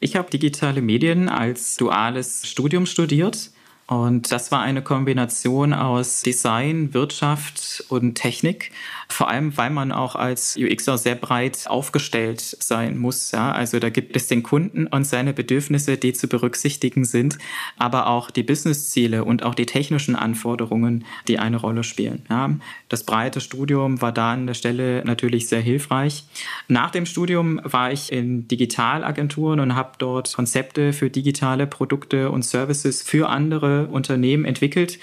Ich 0.00 0.16
habe 0.16 0.30
digitale 0.30 0.80
Medien 0.80 1.28
als 1.28 1.76
duales 1.76 2.48
Studium 2.48 2.86
studiert 2.86 3.50
Und 3.90 4.30
das 4.30 4.52
war 4.52 4.60
eine 4.60 4.82
Kombination 4.82 5.72
aus 5.72 6.22
Design, 6.22 6.94
Wirtschaft 6.94 7.84
und 7.88 8.14
Technik. 8.14 8.70
Vor 9.08 9.28
allem, 9.28 9.56
weil 9.56 9.70
man 9.70 9.90
auch 9.90 10.14
als 10.14 10.56
UXer 10.56 10.96
sehr 10.96 11.16
breit 11.16 11.64
aufgestellt 11.66 12.40
sein 12.40 12.96
muss. 12.96 13.32
Ja? 13.32 13.50
Also 13.50 13.80
da 13.80 13.90
gibt 13.90 14.14
es 14.14 14.28
den 14.28 14.44
Kunden 14.44 14.86
und 14.86 15.08
seine 15.08 15.32
Bedürfnisse, 15.32 15.96
die 15.96 16.12
zu 16.12 16.28
berücksichtigen 16.28 17.04
sind, 17.04 17.38
aber 17.78 18.06
auch 18.06 18.30
die 18.30 18.44
Businessziele 18.44 19.24
und 19.24 19.42
auch 19.42 19.56
die 19.56 19.66
technischen 19.66 20.14
Anforderungen, 20.14 21.04
die 21.26 21.40
eine 21.40 21.56
Rolle 21.56 21.82
spielen. 21.82 22.24
Ja? 22.30 22.54
Das 22.88 23.02
breite 23.02 23.40
Studium 23.40 24.00
war 24.00 24.12
da 24.12 24.34
an 24.34 24.46
der 24.46 24.54
Stelle 24.54 25.04
natürlich 25.04 25.48
sehr 25.48 25.62
hilfreich. 25.62 26.22
Nach 26.68 26.92
dem 26.92 27.06
Studium 27.06 27.60
war 27.64 27.90
ich 27.90 28.12
in 28.12 28.46
Digitalagenturen 28.46 29.58
und 29.58 29.74
habe 29.74 29.94
dort 29.98 30.32
Konzepte 30.32 30.92
für 30.92 31.10
digitale 31.10 31.66
Produkte 31.66 32.30
und 32.30 32.44
Services 32.44 33.02
für 33.02 33.28
andere 33.28 33.79
Unternehmen 33.86 34.44
entwickelt. 34.44 34.98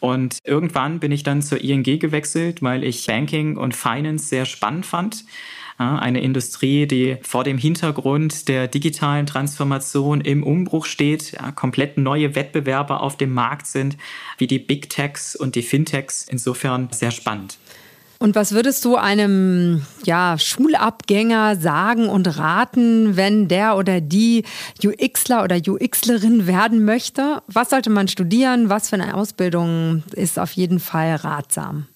Und 0.00 0.38
irgendwann 0.44 1.00
bin 1.00 1.12
ich 1.12 1.22
dann 1.22 1.42
zur 1.42 1.60
ING 1.60 1.82
gewechselt, 1.82 2.62
weil 2.62 2.84
ich 2.84 3.06
Banking 3.06 3.56
und 3.56 3.74
Finance 3.74 4.26
sehr 4.26 4.44
spannend 4.44 4.86
fand. 4.86 5.24
Eine 5.76 6.20
Industrie, 6.20 6.86
die 6.86 7.16
vor 7.22 7.42
dem 7.42 7.58
Hintergrund 7.58 8.46
der 8.46 8.68
digitalen 8.68 9.26
Transformation 9.26 10.20
im 10.20 10.44
Umbruch 10.44 10.86
steht, 10.86 11.36
komplett 11.56 11.98
neue 11.98 12.36
Wettbewerber 12.36 13.02
auf 13.02 13.16
dem 13.16 13.34
Markt 13.34 13.66
sind, 13.66 13.96
wie 14.38 14.46
die 14.46 14.60
Big 14.60 14.88
Techs 14.88 15.34
und 15.34 15.56
die 15.56 15.62
Fintechs. 15.62 16.28
Insofern 16.30 16.90
sehr 16.92 17.10
spannend. 17.10 17.58
Und 18.18 18.34
was 18.34 18.52
würdest 18.52 18.84
du 18.84 18.96
einem 18.96 19.84
ja, 20.04 20.36
Schulabgänger 20.38 21.56
sagen 21.56 22.08
und 22.08 22.38
raten, 22.38 23.16
wenn 23.16 23.48
der 23.48 23.76
oder 23.76 24.00
die 24.00 24.44
UXler 24.82 25.44
oder 25.44 25.56
UXlerin 25.56 26.46
werden 26.46 26.84
möchte? 26.84 27.42
Was 27.46 27.70
sollte 27.70 27.90
man 27.90 28.08
studieren? 28.08 28.68
Was 28.68 28.88
für 28.88 28.96
eine 28.96 29.14
Ausbildung 29.14 30.02
ist 30.12 30.38
auf 30.38 30.52
jeden 30.52 30.80
Fall 30.80 31.16
ratsam? 31.16 31.86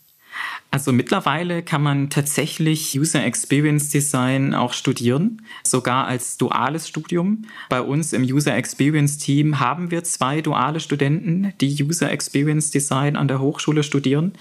Also 0.71 0.93
mittlerweile 0.93 1.63
kann 1.63 1.83
man 1.83 2.11
tatsächlich 2.11 2.99
User 2.99 3.25
Experience 3.25 3.89
Design 3.89 4.55
auch 4.55 4.75
studieren, 4.75 5.41
sogar 5.63 6.07
als 6.07 6.37
duales 6.37 6.87
Studium. 6.87 7.47
Bei 7.71 7.81
uns 7.81 8.13
im 8.13 8.23
User 8.23 8.55
Experience 8.55 9.17
Team 9.17 9.61
haben 9.61 9.91
wir 9.91 10.05
zwei 10.05 10.43
duale 10.43 10.81
Studenten, 10.81 11.55
die 11.63 11.83
User 11.83 12.11
Experience 12.11 12.71
Design 12.71 13.17
an 13.17 13.29
der 13.29 13.41
Hochschule 13.41 13.83
studieren. 13.83 14.35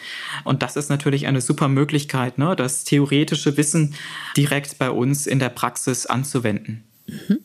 Und 0.44 0.64
das 0.64 0.76
ist 0.76 0.90
natürlich 0.90 1.28
eine 1.28 1.40
super 1.40 1.70
Möglichkeit, 1.70 2.38
ne, 2.38 2.58
das 2.58 2.84
theoretische 2.84 3.56
Wissen 3.56 3.96
direkt 4.36 4.78
bei 4.80 4.92
uns 4.92 5.28
in 5.28 5.40
der 5.40 5.50
Praxis 5.50 6.06
anzuwenden. 6.06 6.84
Mhm. 7.08 7.40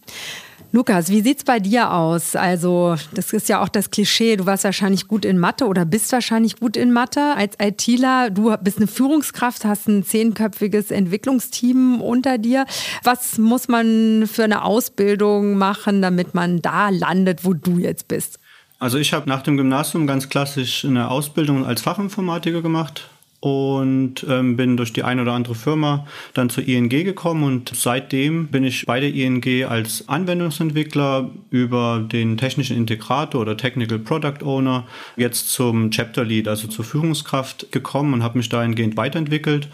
Lukas, 0.75 1.11
wie 1.11 1.21
sieht's 1.21 1.45
bei 1.45 1.61
dir 1.61 1.93
aus? 1.93 2.35
Also, 2.35 2.97
das 3.13 3.35
ist 3.35 3.51
ja 3.51 3.63
auch 3.63 3.69
das 3.69 3.91
Klischee, 3.91 4.37
du 4.37 4.47
warst 4.47 4.65
wahrscheinlich 4.65 5.07
gut 5.07 5.27
in 5.27 5.39
Mathe 5.39 5.67
oder 5.67 5.85
bist 5.85 6.11
wahrscheinlich 6.13 6.57
gut 6.57 6.79
in 6.79 6.95
Mathe 6.95 7.35
als 7.37 7.57
ITler. 7.61 8.31
Du 8.31 8.57
bist 8.57 8.79
eine 8.79 8.87
Führungskraft, 8.87 9.67
hast 9.67 9.87
ein 9.87 10.03
zehnköpfiges 10.03 10.91
Entwicklungsteam 10.91 12.01
unter 12.01 12.39
dir. 12.39 12.65
Was 13.03 13.37
muss 13.37 13.69
man 13.69 14.27
für 14.27 14.45
eine 14.45 14.65
Ausbildung 14.65 15.59
machen, 15.59 16.01
damit 16.01 16.33
man 16.33 16.63
da 16.63 16.89
landet, 16.89 17.45
wo 17.45 17.53
du 17.53 17.77
jetzt 17.77 18.09
bist? 18.09 18.39
Also 18.79 18.97
ich 18.97 19.13
habe 19.13 19.29
nach 19.29 19.43
dem 19.43 19.59
Gymnasium 19.59 20.07
ganz 20.07 20.31
klassisch 20.31 20.87
eine 20.87 21.11
Ausbildung 21.11 21.67
als 21.67 21.83
Fachinformatiker 21.83 22.63
gemacht, 22.63 23.11
und 23.43 24.25
ähm, 24.29 24.57
bin 24.57 24.77
durch 24.77 24.93
die 24.93 25.03
eine 25.03 25.23
oder 25.23 25.33
andere 25.33 25.57
Firma 25.57 26.07
dann 26.33 26.49
zur 26.49 26.67
ING 26.69 26.89
gekommen 26.89 27.43
und 27.43 27.73
seitdem 27.75 28.47
bin 28.47 28.63
ich 28.63 28.87
bei 28.87 29.01
der 29.01 29.13
ING 29.13 29.45
als 29.65 30.09
Anwendungsentwickler 30.09 31.29
über 31.51 32.07
den 32.07 32.39
technischen 32.39 32.77
Integrator 32.77 33.41
oder 33.41 33.57
Technical 33.57 33.99
Product 33.99 34.45
Owner 34.45 34.87
jetzt 35.17 35.49
zum 35.53 35.91
Chapter 35.91 36.25
Lead, 36.25 36.47
also 36.47 36.69
zur 36.69 36.85
Führungskraft 36.85 37.73
gekommen 37.73 38.15
und 38.15 38.23
habe 38.23 38.39
mich 38.39 38.49
dahingehend 38.49 38.97
weiterentwickelt. 38.97 39.67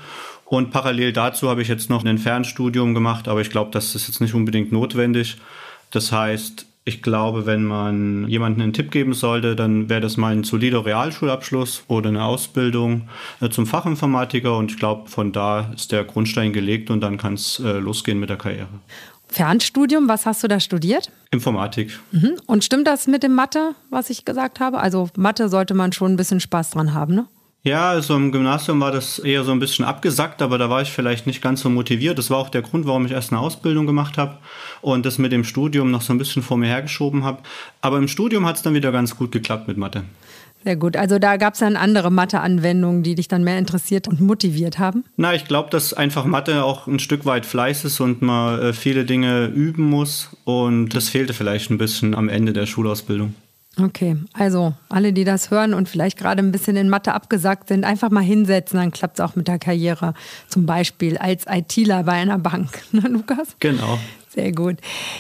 Und 0.47 0.71
parallel 0.71 1.13
dazu 1.13 1.51
habe 1.51 1.61
ich 1.61 1.69
jetzt 1.69 1.91
noch 1.91 2.07
ein 2.07 2.17
Fernstudium 2.17 2.95
gemacht, 2.95 3.29
aber 3.29 3.43
ich 3.43 3.51
glaube, 3.51 3.71
das 3.71 3.95
ist 3.95 4.09
jetzt 4.09 4.23
nicht 4.23 4.33
unbedingt 4.33 4.73
notwendig. 4.73 5.37
Das 5.91 6.11
heißt, 6.11 6.65
ich 6.89 7.03
glaube, 7.03 7.47
wenn 7.47 7.65
man 7.65 8.27
jemandem 8.29 8.63
einen 8.63 8.73
Tipp 8.73 8.91
geben 8.91 9.13
sollte, 9.13 9.55
dann 9.55 9.89
wäre 9.89 10.01
das 10.01 10.17
mal 10.17 10.33
ein 10.33 10.43
solider 10.43 10.85
Realschulabschluss 10.85 11.85
oder 11.87 12.09
eine 12.09 12.25
Ausbildung 12.25 13.09
äh, 13.41 13.51
zum 13.51 13.67
Fachinformatiker. 13.67 14.57
Und 14.57 14.73
ich 14.73 14.79
glaube, 14.79 15.09
von 15.09 15.33
da 15.33 15.71
ist 15.75 15.93
der 15.93 16.05
Grundstein 16.05 16.53
gelegt 16.53 16.91
und 16.91 17.01
dann 17.01 17.19
kann 17.19 17.35
es 17.35 17.61
äh, 17.61 17.79
losgehen 17.79 18.19
mit 18.19 18.31
der 18.31 18.39
Karriere. 18.39 18.69
Fernstudium, 19.29 20.09
was 20.09 20.25
hast 20.25 20.43
du 20.43 20.49
da 20.49 20.59
studiert? 20.59 21.13
Informatik. 21.31 21.99
Mhm. 22.13 22.37
Und 22.47 22.65
stimmt 22.65 22.87
das 22.87 23.07
mit 23.07 23.23
dem 23.23 23.35
Mathe, 23.35 23.75
was 23.91 24.09
ich 24.09 24.25
gesagt 24.25 24.59
habe? 24.59 24.79
Also 24.79 25.11
Mathe 25.17 25.51
sollte 25.51 25.75
man 25.75 25.93
schon 25.93 26.13
ein 26.13 26.17
bisschen 26.17 26.41
Spaß 26.41 26.71
dran 26.71 26.95
haben, 26.95 27.15
ne? 27.15 27.27
Ja, 27.69 27.91
also 27.91 28.17
im 28.17 28.33
Gymnasium 28.33 28.81
war 28.81 28.93
das 28.93 29.19
eher 29.19 29.45
so 29.45 29.53
ein 29.53 29.59
bisschen 29.59 29.85
abgesackt, 29.85 30.41
aber 30.41 30.57
da 30.57 30.71
war 30.71 30.81
ich 30.81 30.91
vielleicht 30.91 31.27
nicht 31.27 31.43
ganz 31.43 31.61
so 31.61 31.69
motiviert. 31.69 32.17
Das 32.17 32.31
war 32.31 32.39
auch 32.39 32.49
der 32.49 32.63
Grund, 32.63 32.87
warum 32.87 33.05
ich 33.05 33.13
erst 33.13 33.31
eine 33.31 33.43
Ausbildung 33.43 33.87
gemacht 33.87 34.17
habe 34.17 34.39
und 34.81 35.05
das 35.05 35.19
mit 35.19 35.33
dem 35.33 35.45
Studium 35.45 35.91
noch 35.91 36.01
so 36.01 36.15
ein 36.15 36.19
bisschen 36.19 36.43
vor 36.43 36.57
mir 36.57 36.69
hergeschoben 36.69 37.25
habe. 37.25 37.43
Aber 37.83 37.99
im 37.99 38.09
Studium 38.09 38.47
hat 38.47 38.57
es 38.57 38.63
dann 38.63 38.73
wieder 38.73 38.91
ganz 38.91 39.17
gut 39.17 39.33
geklappt 39.33 39.69
mit 39.69 39.77
Mathe. 39.77 40.05
Sehr 40.65 40.77
gut. 40.77 40.97
Also 40.97 41.19
da 41.19 41.37
gab 41.37 41.53
es 41.53 41.61
dann 41.61 41.77
andere 41.77 42.11
Mathe-Anwendungen, 42.11 43.03
die 43.03 43.15
dich 43.15 43.29
dann 43.29 43.45
mehr 43.45 43.59
interessiert 43.59 44.09
und 44.09 44.19
motiviert 44.19 44.79
haben? 44.79 45.05
Na, 45.19 45.35
ich 45.35 45.45
glaube, 45.45 45.69
dass 45.69 45.93
einfach 45.93 46.25
Mathe 46.25 46.65
auch 46.65 46.87
ein 46.87 47.01
Stück 47.01 47.27
weit 47.27 47.45
Fleiß 47.45 47.85
ist 47.85 48.01
und 48.01 48.23
man 48.23 48.59
äh, 48.61 48.73
viele 48.73 49.05
Dinge 49.05 49.45
üben 49.49 49.85
muss. 49.85 50.31
Und 50.45 50.95
das 50.95 51.11
fehlte 51.11 51.35
vielleicht 51.35 51.71
ein 51.71 51.77
bisschen 51.77 52.15
am 52.15 52.31
Ende 52.31 52.55
der 52.55 52.65
Schulausbildung. 52.65 53.35
Okay, 53.81 54.17
also 54.33 54.75
alle, 54.89 55.13
die 55.13 55.25
das 55.25 55.51
hören 55.51 55.73
und 55.73 55.89
vielleicht 55.89 56.19
gerade 56.19 56.43
ein 56.43 56.51
bisschen 56.51 56.77
in 56.77 56.89
Mathe 56.89 57.15
abgesagt 57.15 57.69
sind, 57.69 57.85
einfach 57.85 58.11
mal 58.11 58.23
hinsetzen, 58.23 58.79
dann 58.79 58.91
klappt 58.91 59.19
es 59.19 59.25
auch 59.25 59.37
mit 59.37 59.47
der 59.47 59.59
Karriere. 59.59 60.15
Zum 60.49 60.67
Beispiel 60.67 61.17
als 61.17 61.45
ITler 61.49 62.03
bei 62.03 62.13
einer 62.13 62.39
Bank, 62.39 62.83
ne, 62.93 63.03
Lukas? 63.09 63.57
Genau. 63.61 63.99
Sehr 64.39 64.53
gut. 64.53 64.77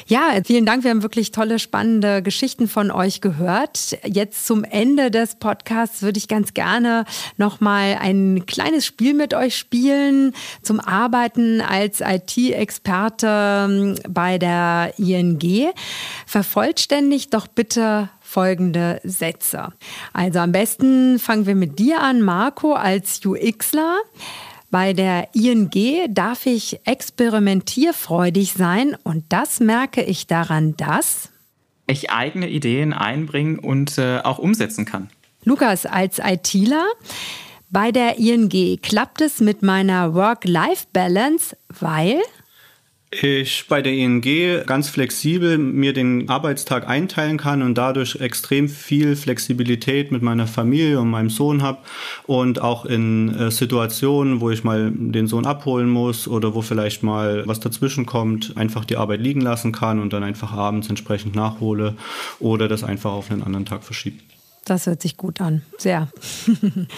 Ja, 0.07 0.39
vielen 0.45 0.67
Dank. 0.67 0.85
Wir 0.85 0.91
haben 0.91 1.03
wirklich 1.03 1.33
tolle, 1.33 1.59
spannende 1.59 2.23
Geschichten 2.23 2.69
von 2.69 2.91
euch 2.91 3.21
gehört. 3.21 3.99
Jetzt 4.05 4.47
zum 4.47 4.63
Ende 4.63 5.11
des 5.11 5.37
Podcasts 5.37 6.03
würde 6.03 6.19
ich 6.19 6.29
ganz 6.29 6.55
gerne 6.55 7.05
noch 7.37 7.61
mal 7.61 7.99
ein 8.01 8.45
kleines 8.47 8.87
Spiel 8.87 9.15
mit 9.15 9.35
euch 9.35 9.57
spielen 9.57 10.35
zum 10.63 10.79
Arbeiten 10.79 11.61
als 11.63 12.01
IT-Experte 12.01 13.67
ähm, 13.69 13.95
bei 14.09 14.39
der 14.39 14.93
ING. 14.99 15.73
Vervollständigt 16.27 17.33
doch 17.35 17.49
bitte 17.49 18.11
folgende 18.29 19.01
Sätze. 19.05 19.73
Also 20.13 20.41
am 20.41 20.53
besten 20.53 21.19
fangen 21.19 21.47
wir 21.47 21.55
mit 21.55 21.79
dir 21.79 22.03
an, 22.03 22.21
Marco, 22.21 22.75
als 22.75 23.25
UXler. 23.25 23.97
Bei 24.71 24.93
der 24.93 25.35
ING 25.35 25.71
darf 26.11 26.45
ich 26.45 26.79
experimentierfreudig 26.85 28.53
sein 28.53 28.97
und 29.03 29.25
das 29.31 29.61
merke 29.61 30.03
ich 30.03 30.27
daran, 30.27 30.77
dass 30.77 31.31
ich 31.87 32.11
eigene 32.11 32.51
Ideen 32.51 32.93
einbringen 32.93 33.59
und 33.59 33.97
äh, 33.97 34.19
auch 34.19 34.39
umsetzen 34.39 34.85
kann. 34.85 35.09
Lukas, 35.45 35.87
als 35.87 36.19
ITler, 36.19 36.85
bei 37.71 37.93
der 37.93 38.19
ING 38.19 38.79
klappt 38.83 39.23
es 39.23 39.41
mit 39.41 39.63
meiner 39.63 40.13
Work-Life-Balance, 40.13 41.57
weil 41.81 42.21
ich 43.11 43.67
bei 43.69 43.81
der 43.81 43.93
ING 43.93 44.23
ganz 44.67 44.89
flexibel 44.89 45.57
mir 45.57 45.93
den 45.93 46.29
Arbeitstag 46.29 46.87
einteilen 46.87 47.39
kann 47.39 47.63
und 47.63 47.77
dadurch 47.77 48.17
extrem 48.17 48.69
viel 48.69 49.17
Flexibilität 49.17 50.13
mit 50.13 50.21
meiner 50.21 50.47
Familie 50.47 51.01
und 51.01 51.09
meinem 51.09 51.31
Sohn 51.31 51.63
habe 51.63 51.79
und 52.27 52.61
auch 52.61 52.85
in 52.85 53.35
äh, 53.35 53.51
Situationen, 53.51 54.41
wo 54.41 54.51
ich 54.51 54.63
mal 54.63 54.93
den 54.95 55.27
Sohn 55.27 55.47
abholen 55.47 55.89
muss 55.89 56.29
oder 56.29 56.55
wo 56.55 56.61
vielleicht 56.61 57.03
mal 57.03 57.47
was 57.47 57.61
dazwischen 57.61 58.05
kommt, 58.05 58.57
einfach 58.57 58.85
die 58.85 58.97
Arbeit 58.97 59.21
liegen 59.21 59.41
lassen 59.41 59.73
kann 59.73 60.01
und 60.01 60.13
dann 60.13 60.23
einfach 60.23 60.53
abends 60.53 60.89
entsprechend 60.89 61.35
nachhole 61.35 61.97
oder 62.41 62.69
das 62.69 62.85
einfach 62.85 63.13
auf 63.13 63.31
einen 63.31 63.43
anderen 63.43 63.65
Tag 63.65 63.85
verschiebe. 63.85 64.19
Das 64.67 64.87
hört 64.87 65.01
sich 65.01 65.17
gut 65.17 65.41
an. 65.41 65.63
Sehr. 65.79 66.09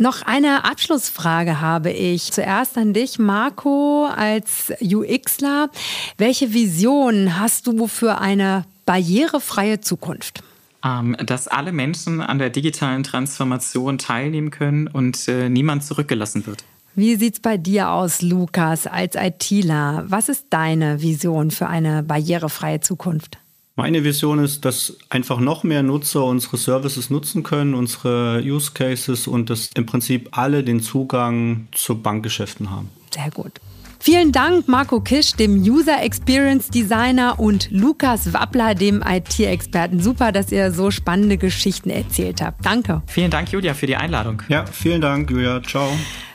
Noch 0.00 0.22
eine 0.22 0.64
Abschlussfrage 0.64 1.60
habe 1.60 1.90
ich. 1.90 2.32
Zuerst 2.32 2.78
an 2.78 2.94
dich, 2.94 3.18
Marco, 3.18 4.06
als 4.06 4.72
UXler. 4.80 5.68
Welche 6.16 6.54
Vision 6.54 7.38
hast 7.38 7.66
du 7.66 7.86
für 7.86 8.16
eine 8.16 8.64
barrierefreie 8.86 9.82
Zukunft? 9.82 10.42
Ähm, 10.82 11.18
dass 11.22 11.48
alle 11.48 11.72
Menschen 11.72 12.22
an 12.22 12.38
der 12.38 12.48
digitalen 12.48 13.02
Transformation 13.02 13.98
teilnehmen 13.98 14.50
können 14.50 14.86
und 14.86 15.28
äh, 15.28 15.50
niemand 15.50 15.84
zurückgelassen 15.84 16.46
wird. 16.46 16.64
Wie 16.94 17.16
sieht 17.16 17.34
es 17.34 17.40
bei 17.40 17.58
dir 17.58 17.90
aus, 17.90 18.22
Lukas, 18.22 18.86
als 18.86 19.16
ITler? 19.16 20.04
Was 20.06 20.30
ist 20.30 20.46
deine 20.48 21.02
Vision 21.02 21.50
für 21.50 21.66
eine 21.66 22.02
barrierefreie 22.02 22.80
Zukunft? 22.80 23.36
Meine 23.80 24.04
Vision 24.04 24.40
ist, 24.40 24.66
dass 24.66 24.98
einfach 25.08 25.40
noch 25.40 25.64
mehr 25.64 25.82
Nutzer 25.82 26.22
unsere 26.26 26.58
Services 26.58 27.08
nutzen 27.08 27.42
können, 27.42 27.72
unsere 27.72 28.42
Use 28.44 28.72
Cases 28.74 29.26
und 29.26 29.48
dass 29.48 29.70
im 29.74 29.86
Prinzip 29.86 30.28
alle 30.32 30.62
den 30.62 30.80
Zugang 30.80 31.66
zu 31.72 31.94
Bankgeschäften 32.02 32.70
haben. 32.70 32.90
Sehr 33.10 33.30
gut. 33.30 33.52
Vielen 33.98 34.32
Dank 34.32 34.68
Marco 34.68 35.00
Kisch, 35.00 35.32
dem 35.32 35.62
User 35.62 36.02
Experience 36.02 36.68
Designer 36.68 37.40
und 37.40 37.70
Lukas 37.70 38.34
Wappler, 38.34 38.74
dem 38.74 39.02
IT-Experten. 39.02 40.00
Super, 40.00 40.30
dass 40.30 40.52
ihr 40.52 40.72
so 40.72 40.90
spannende 40.90 41.38
Geschichten 41.38 41.88
erzählt 41.88 42.42
habt. 42.42 42.66
Danke. 42.66 43.00
Vielen 43.06 43.30
Dank, 43.30 43.50
Julia, 43.50 43.72
für 43.72 43.86
die 43.86 43.96
Einladung. 43.96 44.42
Ja, 44.50 44.66
vielen 44.66 45.00
Dank, 45.00 45.30
Julia. 45.30 45.62
Ciao. 45.62 45.88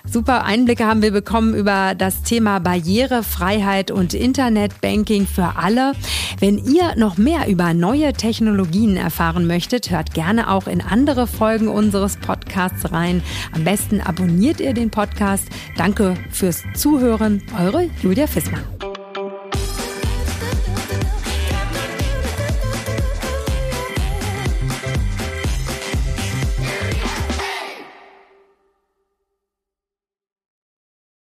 Super 0.06 0.46
Einblicke 0.46 0.86
haben 0.86 1.02
wir 1.02 1.12
bekommen 1.12 1.54
über 1.54 1.94
das 1.96 2.24
Thema 2.24 2.60
Barrierefreiheit 2.60 3.92
und 3.92 4.14
Internetbanking 4.14 5.28
für 5.28 5.58
alle. 5.58 5.94
Wenn 6.40 6.58
ihr 6.58 6.96
noch 6.96 7.18
mehr 7.18 7.48
über 7.48 7.74
neue 7.74 8.14
Technologien 8.14 8.98
erfahren 8.98 9.48
möchtet, 9.48 9.92
hört 9.92 10.14
gerne 10.14 10.50
auch 10.50 10.68
in 10.68 10.82
andere 10.82 11.28
Folgen 11.28 11.68
unseres 11.68 12.18
Podcasts 12.18 12.92
rein. 12.92 13.22
Am 13.54 13.64
besten 13.64 14.02
abonniert 14.02 14.60
ihr 14.60 14.74
den 14.74 14.90
Podcast. 14.90 15.48
Danke 15.78 16.16
fürs 16.32 16.64
Zuhören. 16.76 17.42
Eure 17.60 17.90
Julia 18.02 18.28
Fissmann. 18.28 18.95